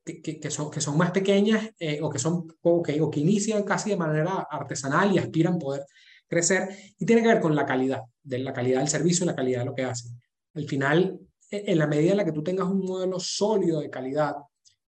que, 0.03 0.39
que, 0.39 0.51
son, 0.51 0.71
que 0.71 0.81
son 0.81 0.97
más 0.97 1.11
pequeñas 1.11 1.69
eh, 1.79 1.99
o, 2.01 2.09
que 2.09 2.19
son, 2.19 2.47
o, 2.61 2.81
que, 2.81 2.99
o 3.01 3.09
que 3.09 3.19
inician 3.19 3.63
casi 3.63 3.89
de 3.89 3.97
manera 3.97 4.47
artesanal 4.49 5.13
y 5.13 5.17
aspiran 5.17 5.55
a 5.55 5.59
poder 5.59 5.85
crecer, 6.27 6.69
y 6.97 7.05
tiene 7.05 7.21
que 7.21 7.27
ver 7.27 7.41
con 7.41 7.55
la 7.55 7.65
calidad, 7.65 8.01
de 8.23 8.39
la 8.39 8.53
calidad 8.53 8.79
del 8.79 8.89
servicio 8.89 9.23
y 9.23 9.27
la 9.27 9.35
calidad 9.35 9.59
de 9.59 9.65
lo 9.65 9.75
que 9.75 9.83
hacen. 9.83 10.19
Al 10.53 10.67
final, 10.67 11.19
e, 11.51 11.71
en 11.71 11.77
la 11.77 11.87
medida 11.87 12.11
en 12.11 12.17
la 12.17 12.25
que 12.25 12.31
tú 12.31 12.43
tengas 12.43 12.67
un 12.67 12.83
modelo 12.83 13.19
sólido 13.19 13.79
de 13.79 13.89
calidad 13.89 14.35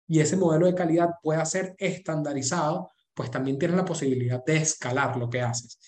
y 0.08 0.20
ese 0.20 0.36
modelo 0.36 0.66
de 0.66 0.74
calidad 0.74 1.10
pueda 1.22 1.44
ser 1.44 1.74
estandarizado, 1.78 2.90
pues 3.12 3.30
también 3.30 3.58
tienes 3.58 3.76
la 3.76 3.84
posibilidad 3.84 4.44
de 4.44 4.56
escalar 4.56 5.16
lo 5.16 5.28
que 5.28 5.40
haces. 5.40 5.78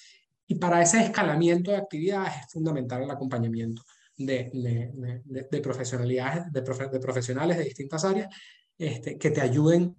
Y 0.51 0.55
para 0.55 0.83
ese 0.83 1.01
escalamiento 1.01 1.71
de 1.71 1.77
actividades 1.77 2.33
es 2.41 2.53
fundamental 2.53 3.03
el 3.03 3.11
acompañamiento 3.11 3.83
de, 4.17 4.51
de, 4.53 5.45
de, 5.51 5.61
profesionalidades, 5.61 6.51
de, 6.51 6.63
profesionales 6.63 7.59
de 7.59 7.65
distintas 7.65 8.03
áreas 8.05 8.35
este, 8.79 9.19
que 9.19 9.31
te 9.31 9.43
ayuden 9.43 9.95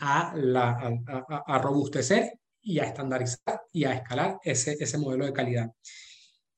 a, 0.00 0.34
robustecer 1.62 2.38
y 2.60 2.78
a 2.78 2.84
estandarizar 2.84 3.62
y 3.72 3.84
a 3.84 3.94
escalar 3.94 4.38
ese, 4.44 4.98
modelo 4.98 5.24
de 5.24 5.32
calidad. 5.32 5.72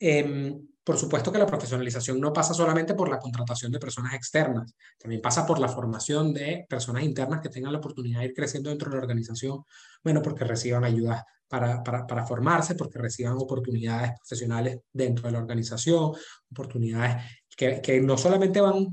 Eh, 0.01 0.55
por 0.83 0.99
supuesto 0.99 1.33
que 1.33 1.39
la 1.39 1.47
profesionalización 1.47 2.21
no 2.21 2.33
pasa 2.33 2.55
solamente 2.55 2.95
por 2.95 3.09
la 3.09 3.19
contratación 3.19 3.71
de 3.73 3.79
personas 3.79 4.15
externas, 4.15 4.73
también 4.99 5.21
pasa 5.21 5.47
por 5.47 5.59
la 5.59 5.69
formación 5.69 6.35
de 6.35 6.67
personas 6.69 7.03
internas 7.03 7.41
que 7.41 7.49
tengan 7.49 7.73
la 7.73 7.79
oportunidad 7.79 8.21
de 8.21 8.27
ir 8.27 8.35
creciendo 8.35 8.71
dentro 8.71 8.91
de 8.91 8.97
la 8.97 9.03
organización, 9.03 9.65
bueno, 10.03 10.23
porque 10.23 10.45
reciban 10.45 10.85
ayuda 10.85 11.25
para, 11.49 11.83
para, 11.83 12.07
para 12.07 12.27
formarse, 12.27 12.75
porque 12.75 12.99
reciban 12.99 13.37
oportunidades 13.37 14.13
profesionales 14.19 14.79
dentro 14.93 15.27
de 15.27 15.33
la 15.33 15.39
organización, 15.39 16.13
oportunidades 16.51 17.25
que, 17.57 17.81
que 17.81 18.01
no 18.01 18.17
solamente 18.19 18.61
van 18.61 18.87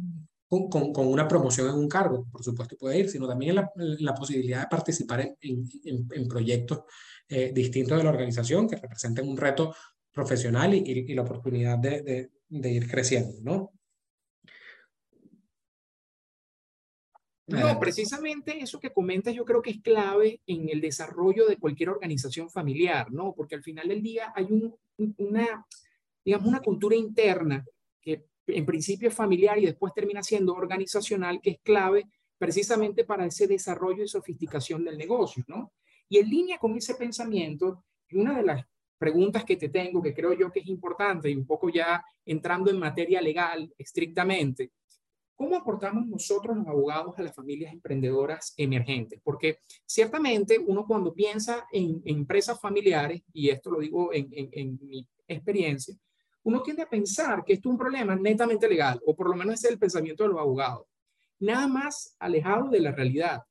con, 0.47 0.93
con, 0.93 1.07
una 1.07 1.27
promoción 1.27 1.69
en 1.69 1.75
un 1.75 1.89
cargo, 1.89 2.27
por 2.31 2.43
supuesto 2.43 2.77
puede 2.77 2.99
ir, 2.99 3.09
sino 3.09 3.27
también 3.27 3.55
la, 3.55 3.71
la 3.75 4.13
posibilidad 4.13 4.61
de 4.61 4.67
participar 4.67 5.35
en, 5.41 5.67
en, 5.83 6.27
proyectos 6.27 6.81
eh, 7.27 7.51
distintos 7.53 7.97
de 7.97 8.03
la 8.03 8.11
organización 8.11 8.67
que 8.67 8.75
representen 8.75 9.27
un 9.27 9.37
reto 9.37 9.73
profesional 10.11 10.73
y, 10.75 10.83
y 10.85 11.13
la 11.15 11.23
oportunidad 11.23 11.79
de, 11.79 12.29
de, 12.47 12.71
ir 12.71 12.89
creciendo, 12.89 13.33
¿no? 13.41 13.71
No, 17.45 17.77
precisamente 17.77 18.61
eso 18.63 18.79
que 18.79 18.93
comentas 18.93 19.33
yo 19.33 19.43
creo 19.43 19.61
que 19.61 19.71
es 19.71 19.81
clave 19.81 20.39
en 20.47 20.69
el 20.69 20.79
desarrollo 20.79 21.45
de 21.45 21.57
cualquier 21.57 21.89
organización 21.89 22.49
familiar, 22.49 23.11
¿no? 23.11 23.33
Porque 23.35 23.55
al 23.55 23.63
final 23.63 23.89
del 23.89 24.01
día 24.01 24.31
hay 24.33 24.45
un, 24.45 24.73
una, 25.17 25.65
digamos, 26.23 26.47
una 26.47 26.61
cultura 26.61 26.95
interna 26.95 27.65
que 28.01 28.25
en 28.47 28.65
principio 28.65 29.09
es 29.09 29.15
familiar 29.15 29.57
y 29.59 29.65
después 29.65 29.93
termina 29.93 30.23
siendo 30.23 30.53
organizacional, 30.53 31.41
que 31.41 31.51
es 31.51 31.59
clave 31.61 32.05
precisamente 32.37 33.03
para 33.03 33.25
ese 33.25 33.47
desarrollo 33.47 34.03
y 34.03 34.07
sofisticación 34.07 34.85
del 34.85 34.97
negocio, 34.97 35.43
¿no? 35.47 35.73
Y 36.07 36.19
en 36.19 36.29
línea 36.29 36.57
con 36.57 36.75
ese 36.75 36.95
pensamiento, 36.95 37.83
una 38.11 38.37
de 38.37 38.43
las 38.43 38.65
preguntas 38.97 39.43
que 39.43 39.57
te 39.57 39.69
tengo, 39.69 40.01
que 40.01 40.13
creo 40.13 40.33
yo 40.33 40.51
que 40.51 40.61
es 40.61 40.67
importante 40.67 41.29
y 41.29 41.35
un 41.35 41.45
poco 41.45 41.69
ya 41.69 42.03
entrando 42.25 42.69
en 42.69 42.79
materia 42.79 43.21
legal 43.21 43.73
estrictamente, 43.77 44.71
¿cómo 45.35 45.55
aportamos 45.55 46.07
nosotros 46.07 46.57
los 46.57 46.67
abogados 46.67 47.13
a 47.17 47.23
las 47.23 47.35
familias 47.35 47.73
emprendedoras 47.73 48.53
emergentes? 48.57 49.19
Porque 49.23 49.59
ciertamente 49.85 50.59
uno 50.59 50.85
cuando 50.85 51.13
piensa 51.13 51.65
en, 51.71 52.01
empresas 52.05 52.59
familiares, 52.59 53.21
y 53.33 53.49
esto 53.49 53.71
lo 53.71 53.79
digo 53.79 54.13
en, 54.13 54.27
en, 54.31 54.79
mi 54.81 55.07
experiencia, 55.27 55.95
uno 56.43 56.61
tiende 56.61 56.83
a 56.83 56.89
pensar 56.89 57.43
que 57.43 57.53
esto 57.53 57.69
es 57.69 57.73
un 57.73 57.79
problema 57.79 58.15
netamente 58.15 58.67
legal, 58.67 58.99
o 59.05 59.15
por 59.15 59.29
lo 59.29 59.35
menos 59.35 59.55
ese 59.55 59.67
es 59.67 59.73
el 59.73 59.79
pensamiento 59.79 60.23
de 60.23 60.29
los 60.29 60.39
abogados, 60.39 60.85
nada 61.39 61.67
más 61.67 62.15
alejado 62.19 62.69
de 62.69 62.81
la 62.81 62.91
realidad. 62.91 63.43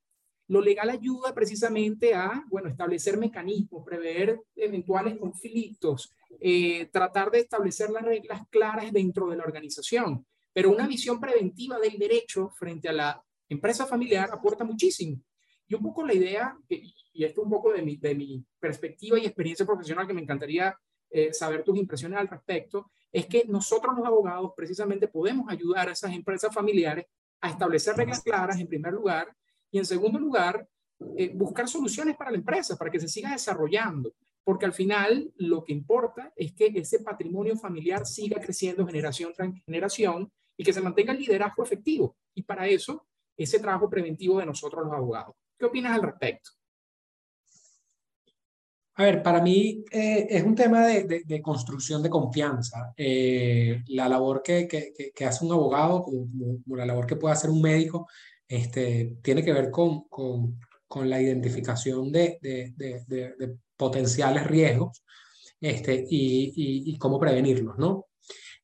Lo 0.49 0.61
legal 0.61 0.91
ayuda 0.91 1.33
precisamente 1.33 2.15
a, 2.15 2.45
bueno, 2.49 2.69
establecer 2.69 3.17
mecanismos, 3.17 3.85
prever 3.85 4.39
eventuales 4.55 5.17
conflictos, 5.17 6.13
eh, 6.41 6.87
tratar 6.93 7.31
de 7.31 7.41
establecer 7.41 7.89
las 7.91 8.03
reglas 8.03 8.43
claras 8.51 8.93
dentro 8.93 9.29
de 9.29 9.37
la 9.37 9.45
organización. 9.45 10.27
Pero 10.53 10.71
una 10.71 10.87
visión 10.87 11.21
preventiva 11.21 11.79
del 11.79 11.99
derecho 11.99 12.51
frente 12.51 12.89
a 12.89 12.93
la 12.93 13.25
empresa 13.49 13.87
familiar 13.87 14.31
aporta 14.33 14.65
muchísimo. 14.65 15.19
Y 15.67 15.75
un 15.75 15.83
poco 15.83 16.05
la 16.05 16.15
idea, 16.15 16.57
y 16.69 17.25
esto 17.25 17.43
un 17.43 17.51
poco 17.51 17.73
de 17.73 17.83
mi, 17.83 17.97
de 17.97 18.15
mi 18.15 18.45
perspectiva 18.59 19.19
y 19.19 19.27
experiencia 19.27 19.65
profesional 19.65 20.07
que 20.07 20.15
me 20.15 20.23
encantaría 20.23 20.77
eh, 21.11 21.33
saber 21.33 21.63
tus 21.63 21.77
impresiones 21.77 22.19
al 22.19 22.29
respecto, 22.29 22.91
es 23.11 23.27
que 23.27 23.45
nosotros 23.47 23.95
los 23.97 24.07
abogados 24.07 24.53
precisamente 24.57 25.09
podemos 25.09 25.51
ayudar 25.51 25.89
a 25.89 25.93
esas 25.93 26.13
empresas 26.13 26.55
familiares 26.55 27.07
a 27.41 27.51
establecer 27.51 27.97
reglas 27.97 28.23
claras 28.23 28.59
en 28.59 28.67
primer 28.67 28.93
lugar 28.93 29.35
y 29.71 29.79
en 29.79 29.85
segundo 29.85 30.19
lugar, 30.19 30.69
eh, 31.17 31.33
buscar 31.35 31.69
soluciones 31.69 32.17
para 32.17 32.31
la 32.31 32.37
empresa, 32.37 32.77
para 32.77 32.91
que 32.91 33.01
se 33.01 33.09
siga 33.09 33.33
desarrollando, 33.33 34.15
porque 34.45 34.67
al 34.67 34.73
final 34.73 35.33
lo 35.37 35.65
que 35.65 35.73
importa 35.73 36.33
es 36.37 36.53
que 36.53 36.73
ese 36.75 37.01
patrimonio 37.01 37.57
familiar 37.57 38.07
siga 38.07 38.41
creciendo 38.41 38.87
generación 38.87 39.33
tras 39.35 39.53
generación 39.65 40.31
y 40.63 40.65
que 40.65 40.73
se 40.73 40.81
mantenga 40.81 41.13
el 41.13 41.19
liderazgo 41.19 41.65
efectivo. 41.65 42.17
Y 42.37 42.43
para 42.43 42.69
eso, 42.69 43.09
ese 43.37 43.59
trabajo 43.59 43.91
preventivo 43.91 44.39
de 44.39 44.47
nosotros 44.47 44.85
los 44.85 44.95
abogados. 44.95 45.35
¿Qué 45.59 45.65
opinas 45.67 45.97
al 45.97 46.03
respecto? 46.03 46.51
A 48.95 49.03
ver, 49.03 49.23
para 49.25 49.43
mí 49.43 49.85
eh, 49.91 50.29
es 50.31 50.45
un 50.45 50.55
tema 50.55 50.87
de, 50.87 51.25
de, 51.25 51.43
construcción 51.43 52.01
de 52.01 52.11
confianza. 52.11 52.95
Eh, 52.97 53.83
la 53.89 54.09
labor 54.09 54.41
que, 54.41 54.69
que, 54.69 54.93
que, 55.13 55.25
hace 55.25 55.45
un 55.45 55.51
abogado, 55.51 56.05
como, 56.05 56.29
como, 56.63 56.77
la 56.77 56.87
labor 56.87 57.07
que 57.07 57.17
puede 57.17 57.33
hacer 57.33 57.51
un 57.51 57.61
médico, 57.61 58.07
este, 58.47 59.17
tiene 59.21 59.43
que 59.43 59.53
ver 59.53 59.69
con, 59.73 60.05
con, 60.05 60.61
con 60.87 61.11
la 61.11 61.21
identificación 61.21 62.13
de, 62.13 62.39
de, 62.41 62.73
de, 62.77 63.57
potenciales 63.77 64.47
riesgos 64.47 65.03
este, 65.61 66.07
y, 66.09 66.53
y, 66.87 66.99
cómo 66.99 67.19
prevenirlos, 67.19 67.77
¿no? 67.79 68.07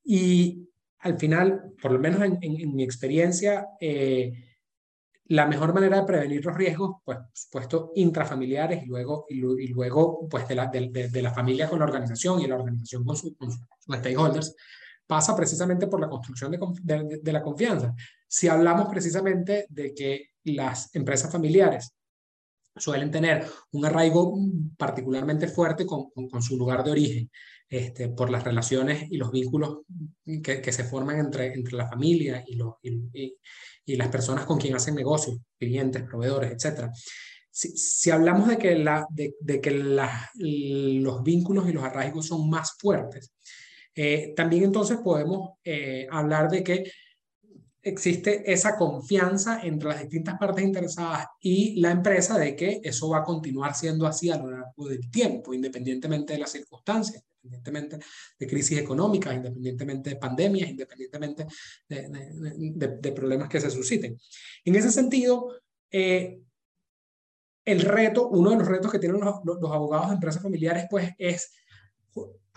Y 0.05 0.68
al 1.01 1.19
final, 1.19 1.75
por 1.81 1.93
lo 1.93 1.99
menos 1.99 2.21
en, 2.23 2.75
mi 2.75 2.83
experiencia, 2.83 3.69
eh, 3.81 4.33
la 5.27 5.47
mejor 5.47 5.75
manera 5.75 6.01
de 6.01 6.07
prevenir 6.07 6.45
los 6.45 6.57
riesgos, 6.57 6.97
pues, 7.05 7.19
supuesto, 7.33 7.93
intrafamiliares 7.95 8.83
y 8.83 8.87
luego, 8.87 9.27
y, 9.29 9.69
luego 9.69 10.27
pues, 10.29 10.49
de 10.49 10.55
la, 10.55 10.67
de, 10.67 11.23
la 11.23 11.33
familia 11.33 11.69
con 11.69 11.81
la 11.81 11.85
organización 11.85 12.41
y 12.41 12.47
la 12.47 12.57
organización 12.57 13.05
con, 13.05 13.17
sus 13.17 13.35
stakeholders, 13.91 14.55
pasa 15.07 15.37
precisamente 15.37 15.87
por 15.87 16.01
la 16.01 16.09
construcción 16.09 16.51
de, 16.51 17.33
la 17.33 17.43
confianza. 17.43 17.95
Si 18.27 18.49
hablamos 18.49 18.89
precisamente 18.89 19.67
de 19.69 19.95
que 19.95 20.31
las 20.45 20.95
empresas 20.95 21.31
familiares 21.31 21.98
suelen 22.81 23.11
tener 23.11 23.45
un 23.73 23.85
arraigo 23.85 24.39
particularmente 24.77 25.49
fuerte 25.49 25.87
con, 25.87 26.11
con, 26.11 26.43
su 26.43 26.57
lugar 26.57 26.85
de 26.85 26.91
origen, 26.91 27.31
este, 27.69 28.09
por 28.09 28.31
las 28.31 28.45
relaciones 28.45 29.07
y 29.11 29.17
los 29.17 29.31
vínculos 29.31 29.81
que, 30.25 30.61
que 30.61 30.73
se 30.73 30.85
forman 30.85 31.19
entre, 31.19 31.53
entre 31.55 31.77
la 31.77 31.89
familia 31.89 32.43
y, 32.47 32.57
los, 32.57 32.75
y, 32.83 33.37
y, 33.85 33.97
las 33.97 34.09
personas 34.09 34.45
con 34.47 34.59
quien 34.59 34.75
hacen 34.75 34.95
negocios, 34.95 35.39
clientes, 35.59 36.03
proveedores, 36.05 36.53
etc. 36.53 36.91
Si, 37.51 37.77
si 37.77 38.11
hablamos 38.11 38.49
de 38.49 38.59
que, 38.59 38.75
la, 38.77 39.07
de, 39.11 39.35
de 39.41 39.61
que 39.61 39.71
la, 39.71 40.31
los 40.35 41.23
vínculos 41.23 41.69
y 41.69 41.73
los 41.73 41.85
arraigos 41.85 42.27
son 42.27 42.49
más 42.49 42.77
fuertes, 42.79 43.33
eh, 44.01 44.33
también 44.37 44.63
entonces 44.63 44.99
podemos 44.99 45.55
eh, 45.65 46.07
hablar 46.09 46.49
de 46.49 46.63
que 46.63 46.85
existe 47.89 48.51
esa 48.51 48.77
confianza 48.77 49.61
entre 49.63 49.89
las 49.89 50.01
distintas 50.01 50.39
partes 50.39 50.65
interesadas 50.65 51.27
y 51.41 51.81
la 51.81 51.91
empresa 51.91 52.39
de 52.39 52.55
que 52.55 52.81
eso 52.83 53.09
va 53.11 53.19
a 53.19 53.25
continuar 53.25 53.75
siendo 53.75 54.07
así 54.07 54.31
a 54.31 54.37
lo 54.37 54.51
largo 54.51 54.89
del 54.89 55.11
tiempo, 55.11 55.55
independientemente 55.55 56.33
de 56.33 56.41
las 56.41 56.53
circunstancias, 56.53 57.25
independientemente 57.43 58.07
de 58.39 58.47
crisis 58.47 58.79
económicas, 58.79 59.35
independientemente 59.35 60.11
de 60.11 60.17
pandemias, 60.17 60.71
independientemente 60.71 61.47
de, 61.89 63.13
problemas 63.13 63.49
que 63.49 63.61
se 63.61 63.71
susciten. 63.71 64.19
En 64.65 64.75
ese 64.75 64.91
sentido, 64.91 65.53
eh, 65.91 66.41
el 67.65 67.81
reto, 67.81 68.29
uno 68.29 68.51
de 68.51 68.57
los 68.57 68.69
retos 68.69 68.91
que 68.91 68.99
tienen 68.99 69.21
los, 69.21 69.37
los 69.45 69.73
abogados 69.73 70.09
de 70.09 70.15
empresas 70.15 70.43
familiares, 70.43 70.87
pues 70.91 71.11
es 71.19 71.53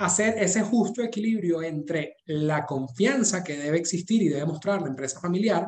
hacer 0.01 0.35
ese 0.39 0.61
justo 0.63 1.03
equilibrio 1.03 1.61
entre 1.61 2.17
la 2.25 2.65
confianza 2.65 3.43
que 3.43 3.57
debe 3.57 3.77
existir 3.77 4.21
y 4.21 4.29
debe 4.29 4.45
mostrar 4.45 4.81
la 4.81 4.87
empresa 4.87 5.19
familiar 5.19 5.67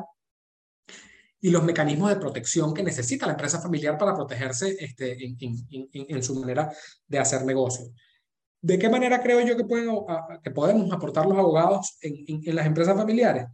y 1.40 1.50
los 1.50 1.62
mecanismos 1.62 2.10
de 2.10 2.16
protección 2.16 2.74
que 2.74 2.82
necesita 2.82 3.26
la 3.26 3.32
empresa 3.32 3.60
familiar 3.60 3.96
para 3.96 4.14
protegerse 4.14 4.76
este, 4.80 5.16
en, 5.38 6.22
su 6.22 6.34
manera 6.40 6.72
de 7.06 7.18
hacer 7.18 7.44
negocio. 7.44 7.92
¿De 8.60 8.78
qué 8.78 8.88
manera 8.88 9.22
creo 9.22 9.40
yo 9.40 9.56
que, 9.56 9.64
puedo, 9.64 10.06
que 10.42 10.50
podemos 10.50 10.90
aportar 10.90 11.26
los 11.26 11.38
abogados 11.38 11.98
en, 12.00 12.56
las 12.56 12.66
empresas 12.66 12.96
familiares? 12.96 13.46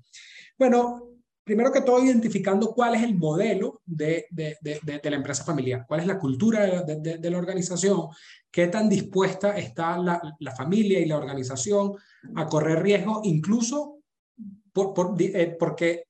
Bueno, 0.57 1.10
primero 1.51 1.73
que 1.73 1.81
todo 1.81 2.05
identificando 2.05 2.73
cuál 2.73 2.95
es 2.95 3.03
el 3.03 3.17
modelo 3.17 3.83
de, 3.85 4.27
de, 4.31 4.57
de, 4.61 5.11
la 5.11 5.17
empresa 5.17 5.43
familiar, 5.43 5.85
cuál 5.85 5.99
es 5.99 6.07
la 6.07 6.17
cultura 6.17 6.85
de, 6.85 7.29
la 7.29 7.39
organización, 7.39 8.07
qué 8.53 8.69
tan 8.69 8.89
dispuesta 8.89 9.59
está 9.59 9.99
la, 9.99 10.55
familia 10.57 11.01
y 11.01 11.07
la 11.07 11.17
organización 11.17 11.95
a 12.37 12.47
correr 12.47 12.81
riesgos, 12.85 13.23
incluso 13.25 13.99
eh, 15.19 15.57
porque 15.59 16.05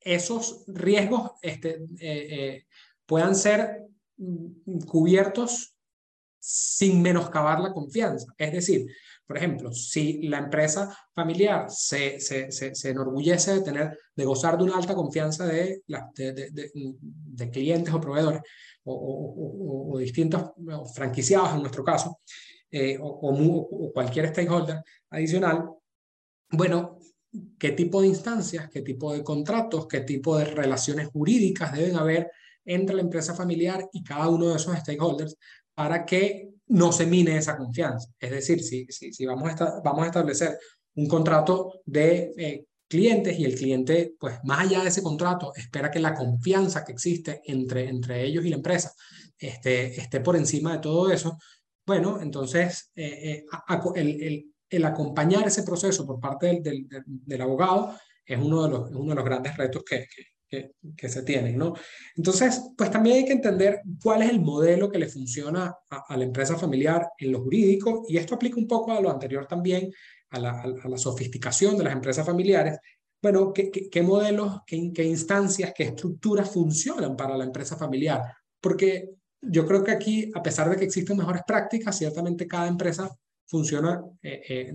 esos 0.00 0.64
riesgos 0.68 1.32
este, 1.42 1.74
eh, 1.98 2.26
eh, 2.30 2.66
puedan 3.04 3.36
ser 3.36 3.82
mm, 4.16 4.78
cubiertos 4.86 5.76
sin 6.38 7.02
menoscabar 7.02 7.60
la 7.60 7.74
confianza. 7.74 8.32
Es 8.38 8.52
decir, 8.52 8.86
por 9.30 9.36
ejemplo, 9.36 9.72
si 9.72 10.22
la 10.22 10.38
empresa 10.38 10.92
familiar 11.14 11.66
se, 11.70 12.18
se, 12.18 12.50
se, 12.50 12.90
enorgullece 12.90 13.54
de 13.54 13.60
tener, 13.60 13.98
de 14.16 14.24
gozar 14.24 14.58
de 14.58 14.64
una 14.64 14.76
alta 14.76 14.92
confianza 14.92 15.46
de, 15.46 15.84
de, 15.86 16.50
de, 16.72 17.50
clientes 17.50 17.94
o 17.94 18.00
proveedores 18.00 18.42
o, 18.82 19.92
o, 19.92 19.98
distintos 19.98 20.50
franquiciados 20.92 21.54
en 21.54 21.60
nuestro 21.60 21.84
caso, 21.84 22.18
eh, 22.72 22.98
o, 23.00 23.92
cualquier 23.94 24.30
stakeholder 24.30 24.82
adicional, 25.10 25.64
bueno, 26.50 26.98
¿qué 27.56 27.70
tipo 27.70 28.02
de 28.02 28.08
instancias, 28.08 28.68
qué 28.68 28.82
tipo 28.82 29.12
de 29.12 29.22
contratos, 29.22 29.86
qué 29.86 30.00
tipo 30.00 30.38
de 30.38 30.46
relaciones 30.46 31.06
jurídicas 31.06 31.72
deben 31.72 31.94
haber 31.94 32.32
entre 32.64 32.96
la 32.96 33.02
empresa 33.02 33.32
familiar 33.36 33.88
y 33.92 34.02
cada 34.02 34.28
uno 34.28 34.48
de 34.48 34.56
esos 34.56 34.76
stakeholders 34.76 35.36
para 35.72 36.04
que 36.04 36.50
no 36.70 36.92
se 36.92 37.06
mine 37.06 37.36
esa 37.36 37.56
confianza. 37.56 38.08
Es 38.18 38.30
decir, 38.30 38.62
si, 38.62 38.86
si, 38.88 39.12
si 39.12 39.26
vamos, 39.26 39.60
a 39.60 39.80
vamos 39.84 40.04
a 40.04 40.06
establecer 40.06 40.58
un 40.94 41.06
contrato 41.06 41.80
de 41.84 42.32
eh, 42.36 42.64
clientes 42.88 43.38
y 43.38 43.44
el 43.44 43.56
cliente, 43.56 44.14
pues 44.18 44.38
más 44.44 44.60
allá 44.60 44.82
de 44.82 44.88
ese 44.88 45.02
contrato, 45.02 45.52
espera 45.54 45.90
que 45.90 45.98
la 45.98 46.14
confianza 46.14 46.84
que 46.84 46.92
existe 46.92 47.40
entre, 47.44 47.88
entre 47.88 48.24
ellos 48.24 48.44
y 48.44 48.50
la 48.50 48.56
empresa 48.56 48.92
esté, 49.38 50.00
esté 50.00 50.20
por 50.20 50.36
encima 50.36 50.72
de 50.72 50.78
todo 50.78 51.10
eso, 51.10 51.38
bueno, 51.86 52.20
entonces 52.20 52.90
eh, 52.94 53.44
eh, 53.68 53.92
el, 53.96 54.52
el, 54.68 54.84
acompañar 54.84 55.46
ese 55.46 55.64
proceso 55.64 56.06
por 56.06 56.20
parte 56.20 56.46
del, 56.46 56.62
del, 56.62 56.86
del, 57.04 57.40
abogado 57.40 57.96
es 58.24 58.38
uno 58.38 58.62
de 58.62 58.70
los, 58.70 58.90
uno 58.90 59.10
de 59.10 59.16
los 59.16 59.24
grandes 59.24 59.56
retos 59.56 59.82
que, 59.84 60.06
se 60.50 61.22
tienen, 61.22 61.56
¿no? 61.56 61.74
Entonces, 62.16 62.72
pues 62.76 62.90
también 62.90 63.16
hay 63.16 63.24
que 63.24 63.32
entender 63.32 63.80
cuál 64.02 64.22
es 64.22 64.30
el 64.30 64.40
modelo 64.40 64.90
que 64.90 64.98
le 64.98 65.08
funciona 65.08 65.74
a, 65.88 66.16
la 66.16 66.24
empresa 66.24 66.56
familiar 66.56 67.08
en 67.18 67.32
lo 67.32 67.42
jurídico, 67.42 68.04
y 68.08 68.16
esto 68.16 68.34
aplica 68.34 68.56
un 68.56 68.66
poco 68.66 68.92
a 68.92 69.00
lo 69.00 69.10
anterior 69.10 69.46
también, 69.46 69.92
a 70.30 70.38
la, 70.40 70.96
sofisticación 70.96 71.76
de 71.76 71.84
las 71.84 71.92
empresas 71.92 72.26
familiares. 72.26 72.78
Bueno, 73.22 73.52
¿qué, 73.52 74.02
modelos, 74.02 74.60
qué, 74.66 74.90
qué 74.94 75.04
instancias, 75.04 75.72
qué 75.74 75.84
estructuras 75.84 76.50
funcionan 76.50 77.16
para 77.16 77.36
la 77.36 77.44
empresa 77.44 77.76
familiar? 77.76 78.22
Porque 78.60 79.10
yo 79.42 79.66
creo 79.66 79.84
que 79.84 79.92
aquí, 79.92 80.30
a 80.34 80.42
pesar 80.42 80.70
de 80.70 80.76
que 80.76 80.84
existen 80.84 81.16
mejores 81.16 81.42
prácticas, 81.46 81.96
ciertamente 81.96 82.46
cada 82.46 82.68
empresa 82.68 83.10
funciona 83.46 84.02
eh, 84.22 84.42
eh, 84.48 84.74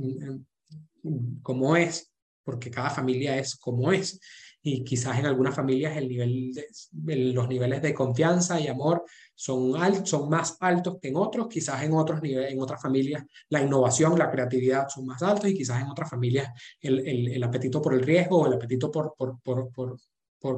como 1.42 1.76
es, 1.76 2.12
porque 2.44 2.70
cada 2.70 2.90
familia 2.90 3.38
es 3.38 3.56
como 3.56 3.92
es 3.92 4.20
y 4.68 4.84
quizás 4.84 5.20
en 5.20 5.28
algunas 5.28 5.54
familias 5.54 5.96
el 5.96 6.10
nivel 6.10 6.52
de, 6.52 7.16
los 7.34 7.48
niveles 7.48 7.84
de 7.84 7.94
confianza 7.94 8.60
y 8.60 8.68
amor 8.68 9.04
son, 9.36 9.76
altos, 9.76 10.10
son 10.10 10.28
más 10.28 10.58
altos 10.60 10.98
que 11.00 11.10
en 11.10 11.18
otros, 11.18 11.48
quizás 11.48 11.84
en, 11.84 11.94
otros 11.94 12.20
niveles, 12.20 12.52
en 12.52 12.60
otras 12.60 12.82
familias 12.82 13.24
la 13.50 13.62
innovación, 13.62 14.18
la 14.18 14.32
creatividad 14.32 14.90
son 14.90 15.06
más 15.06 15.22
altos 15.22 15.52
y 15.52 15.54
quizás 15.54 15.84
en 15.84 15.88
otras 15.88 16.10
familias 16.10 16.50
el, 16.82 16.98
el, 17.08 17.28
el 17.34 17.44
apetito 17.44 17.80
por 17.80 17.94
el 17.94 18.02
riesgo 18.02 18.40
o 18.40 18.48
el 18.48 18.54
apetito 18.54 18.90
por, 18.90 19.14
por, 19.16 19.40
por, 19.40 19.72
por, 19.72 20.00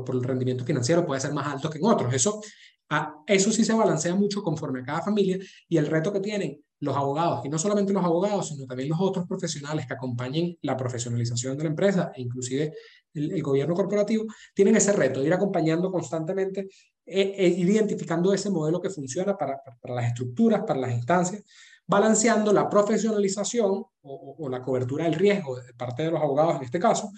por, 0.05 0.15
el 0.15 0.23
rendimiento 0.23 0.63
financiero 0.63 1.05
puede 1.05 1.19
ser 1.19 1.33
más 1.33 1.47
alto 1.47 1.69
que 1.69 1.77
en 1.77 1.85
otros. 1.85 2.13
Eso, 2.13 2.41
a, 2.89 3.13
eso 3.27 3.51
sí 3.51 3.65
se 3.65 3.73
balancea 3.73 4.15
mucho 4.15 4.41
conforme 4.41 4.79
a 4.79 4.85
cada 4.85 5.01
familia 5.01 5.37
y 5.67 5.75
el 5.75 5.85
reto 5.85 6.13
que 6.13 6.21
tienen 6.21 6.63
los 6.79 6.95
abogados, 6.95 7.43
y 7.45 7.49
no 7.49 7.57
solamente 7.57 7.91
los 7.93 8.03
abogados, 8.03 8.49
sino 8.49 8.65
también 8.65 8.89
los 8.89 8.99
otros 9.01 9.25
profesionales 9.27 9.87
que 9.87 9.93
acompañen 9.93 10.57
la 10.61 10.77
profesionalización 10.77 11.57
de 11.57 11.63
la 11.63 11.69
empresa 11.69 12.11
e 12.15 12.21
inclusive 12.21 12.73
el, 13.13 13.41
gobierno 13.41 13.73
corporativo, 13.73 14.25
tienen 14.53 14.75
ese 14.75 14.93
reto 14.93 15.21
de 15.21 15.27
ir 15.27 15.33
acompañando 15.33 15.91
constantemente, 15.91 16.67
e, 17.03 17.47
identificando 17.47 18.31
ese 18.31 18.51
modelo 18.51 18.79
que 18.79 18.91
funciona 18.91 19.35
para, 19.35 19.59
para, 19.81 19.95
las 19.95 20.07
estructuras, 20.07 20.63
para 20.67 20.79
las 20.79 20.91
instancias, 20.91 21.43
balanceando 21.87 22.53
la 22.53 22.69
profesionalización 22.69 23.85
o, 24.01 24.49
la 24.49 24.61
cobertura 24.61 25.05
del 25.05 25.15
riesgo 25.15 25.59
de 25.59 25.73
parte 25.73 26.03
de 26.03 26.11
los 26.11 26.21
abogados 26.21 26.57
en 26.57 26.63
este 26.63 26.79
caso, 26.79 27.11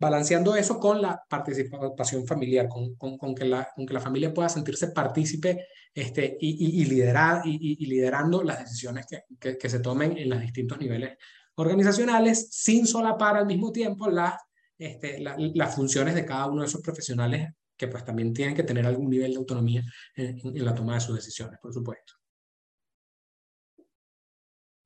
balanceando 0.00 0.56
eso 0.56 0.80
con 0.80 1.00
la 1.02 1.22
participación 1.28 2.26
familiar, 2.26 2.68
con, 2.68 2.96
con, 2.96 3.34
que, 3.34 3.44
la, 3.44 3.68
con 3.76 3.86
que 3.86 3.94
la 3.94 4.00
familia 4.00 4.32
pueda 4.32 4.48
sentirse 4.48 4.88
partícipe 4.88 5.66
este, 5.94 6.36
y, 6.40 6.80
y, 6.80 6.84
liderar, 6.86 7.42
y, 7.44 7.86
liderando 7.86 8.42
las 8.42 8.60
decisiones 8.60 9.06
que, 9.06 9.58
que, 9.58 9.68
se 9.68 9.80
tomen 9.80 10.16
en 10.16 10.30
los 10.30 10.40
distintos 10.40 10.78
niveles 10.78 11.18
organizacionales, 11.56 12.48
sin 12.50 12.86
solapar 12.86 13.36
al 13.36 13.46
mismo 13.46 13.70
tiempo 13.70 14.08
las 14.08 14.34
este, 14.80 15.18
las 15.20 15.74
funciones 15.74 16.14
de 16.14 16.24
cada 16.24 16.46
uno 16.46 16.62
de 16.62 16.66
esos 16.66 16.80
profesionales 16.80 17.50
que 17.76 17.86
pues 17.86 18.02
también 18.02 18.32
tienen 18.32 18.54
que 18.54 18.62
tener 18.62 18.86
algún 18.86 19.10
nivel 19.10 19.30
de 19.30 19.36
autonomía 19.36 19.84
en, 20.16 20.64
la 20.64 20.74
toma 20.74 20.94
de 20.94 21.00
sus 21.00 21.16
decisiones, 21.16 21.58
por 21.60 21.74
supuesto. 21.74 22.14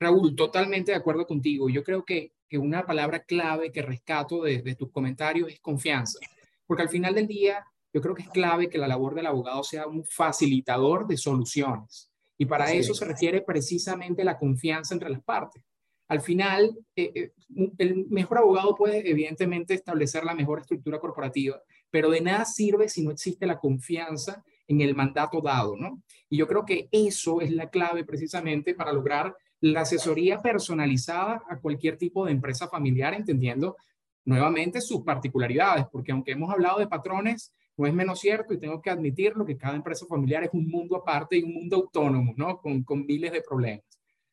Raúl, 0.01 0.35
totalmente 0.35 0.91
de 0.91 0.99
acuerdo 0.99 1.29
contigo. 1.29 1.71
Yo 1.71 1.85
creo 1.85 2.05
que, 2.05 2.33
que 2.55 2.59
una 2.59 2.87
palabra 2.87 3.19
clave 3.25 3.73
que 3.73 3.83
rescato 3.83 4.45
de, 4.45 4.63
de, 4.63 4.77
tus 4.77 4.93
comentarios 4.93 5.51
es 5.51 5.59
confianza, 5.59 6.21
porque 6.65 6.85
al 6.85 6.89
final 6.89 7.13
del 7.13 7.27
día 7.27 7.67
yo 7.93 8.01
creo 8.01 8.15
que 8.15 8.23
es 8.23 8.29
clave 8.29 8.69
que 8.69 8.79
la 8.79 8.87
labor 8.87 9.17
del 9.17 9.27
abogado 9.27 9.65
sea 9.65 9.89
un 9.89 10.05
facilitador 10.05 11.09
de 11.09 11.17
soluciones. 11.17 12.13
Y 12.39 12.47
para 12.47 12.71
eso 12.71 12.95
se 12.95 13.07
refiere 13.07 13.41
precisamente 13.41 14.23
la 14.23 14.39
confianza 14.39 14.95
entre 14.95 15.11
las 15.11 15.21
partes. 15.25 15.65
Al 16.07 16.21
final, 16.21 16.79
eh, 16.95 17.11
eh, 17.13 17.33
el 17.79 18.07
mejor 18.07 18.39
abogado 18.39 18.77
puede 18.77 19.11
evidentemente 19.11 19.75
establecer 19.75 20.23
la 20.23 20.35
mejor 20.35 20.61
estructura 20.61 21.01
corporativa, 21.01 21.61
pero 21.91 22.09
de 22.09 22.21
nada 22.21 22.45
sirve 22.45 22.89
si 22.89 23.03
no 23.03 23.11
existe 23.11 23.47
la 23.47 23.59
confianza 23.59 24.45
en 24.69 24.81
el 24.81 24.95
mandato 24.95 25.41
dado, 25.41 25.75
¿no? 25.77 26.01
Y 26.31 26.37
yo 26.37 26.47
creo 26.47 26.65
que 26.65 26.89
eso 26.93 27.41
es 27.41 27.51
la 27.51 27.69
clave 27.69 28.05
precisamente 28.05 28.77
para 28.77 28.93
lograr 28.93 29.35
la 29.65 29.81
asesoría 29.81 30.43
personalizada 30.43 31.43
a 31.49 31.59
cualquier 31.59 31.97
tipo 31.97 32.27
de 32.27 32.33
empresa 32.33 32.69
familiar, 32.69 33.15
entendiendo 33.15 33.77
nuevamente 34.27 34.83
sus 34.83 35.03
particularidades, 35.03 35.87
porque 35.91 36.13
aunque 36.13 36.33
hemos 36.33 36.53
hablado 36.53 36.79
de 36.81 36.87
patrones, 36.87 37.55
no 37.77 37.87
es 37.87 37.95
menos 37.95 38.21
cierto 38.21 38.53
y 38.53 38.61
tengo 38.61 38.83
que 38.83 38.91
admitirlo 38.91 39.47
que 39.47 39.57
cada 39.57 39.75
empresa 39.75 40.05
familiar 40.07 40.45
es 40.45 40.51
un 40.53 40.69
mundo 40.69 40.97
aparte 40.97 41.39
y 41.39 41.43
un 41.43 41.55
mundo 41.55 41.77
autónomo, 41.77 42.35
¿no? 42.37 42.59
Con, 42.59 42.85
con 42.85 43.07
miles 43.07 43.33
de 43.33 43.41
problemas. 43.41 43.85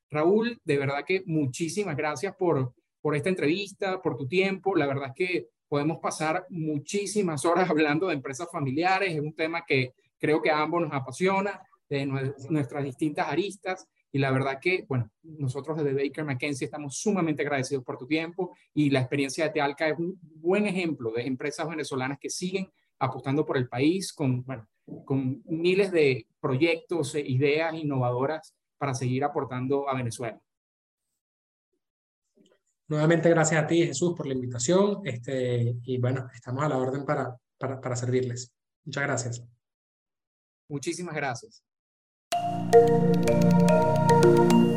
Raúl, 0.10 0.60
de 0.66 0.78
verdad 0.78 1.06
que 1.06 1.24
muchísimas 1.26 1.96
gracias 1.96 2.36
por, 2.36 2.74
por 3.00 3.16
esta 3.16 3.30
entrevista, 3.30 4.02
por 4.02 4.18
tu 4.18 4.28
tiempo. 4.28 4.76
La 4.76 4.86
verdad 4.86 5.10
es 5.10 5.16
que 5.16 5.48
podemos 5.70 6.00
pasar 6.00 6.46
muchísimas 6.50 7.46
horas 7.46 7.70
hablando 7.70 8.08
de 8.08 8.16
empresas 8.16 8.50
familiares. 8.52 9.14
Es 9.14 9.22
un 9.22 9.34
tema 9.34 9.64
que, 9.66 9.94
Creo 10.20 10.40
que 10.40 10.52
a 10.52 10.62
ambos 10.62 10.84
nos 10.84 10.94
apasiona, 10.94 11.60
de 11.90 12.06
nuestras 12.06 12.84
distintas 12.84 13.28
aristas, 13.28 13.88
y 14.12 14.20
la 14.20 14.32
verdad 14.32 14.60
que, 14.60 14.86
bueno, 14.88 15.10
nosotros 15.24 15.78
desde 15.78 15.94
Baker 15.94 16.26
McKenzie 16.26 16.66
estamos 16.66 16.98
sumamente 16.98 17.44
agradecidos 17.44 17.84
por 17.84 17.98
tu 17.98 18.06
tiempo 18.06 18.56
y 18.74 18.90
la 18.90 19.00
experiencia 19.00 19.46
de 19.46 19.52
Tealca 19.52 19.88
es 19.88 19.98
un 19.98 20.20
buen 20.22 20.66
ejemplo 20.66 21.12
de 21.12 21.26
empresas 21.26 21.68
venezolanas 21.68 22.18
que 22.20 22.30
siguen 22.30 22.70
apostando 23.00 23.46
por 23.46 23.58
el 23.58 23.70
país 23.70 24.12
con, 24.14 24.44
bueno, 24.44 24.68
con 25.06 25.42
miles 25.46 25.92
de 25.92 26.28
proyectos 26.40 27.16
e 27.16 27.22
ideas 27.22 27.74
innovadoras 27.74 28.54
para 28.78 28.94
seguir 28.94 29.24
aportando 29.24 29.88
a 29.88 29.96
Venezuela. 29.96 30.40
Nuevamente, 32.88 33.30
gracias 33.30 33.64
a 33.64 33.68
ti, 33.68 33.86
Jesús, 33.86 34.14
por 34.18 34.28
la 34.28 34.34
invitación. 34.34 35.02
Este, 35.06 35.78
y 35.84 35.98
bueno, 35.98 36.28
estamos 36.34 36.62
a 36.64 36.68
la 36.68 36.78
orden 36.78 37.06
para, 37.06 37.38
para, 37.58 37.80
para 37.80 37.96
servirles. 37.96 38.52
Muchas 38.84 39.04
gracias. 39.04 39.44
Muchísimas 40.68 41.16
gracias. 41.16 41.64
Thank 42.44 43.30
you. 44.54 44.71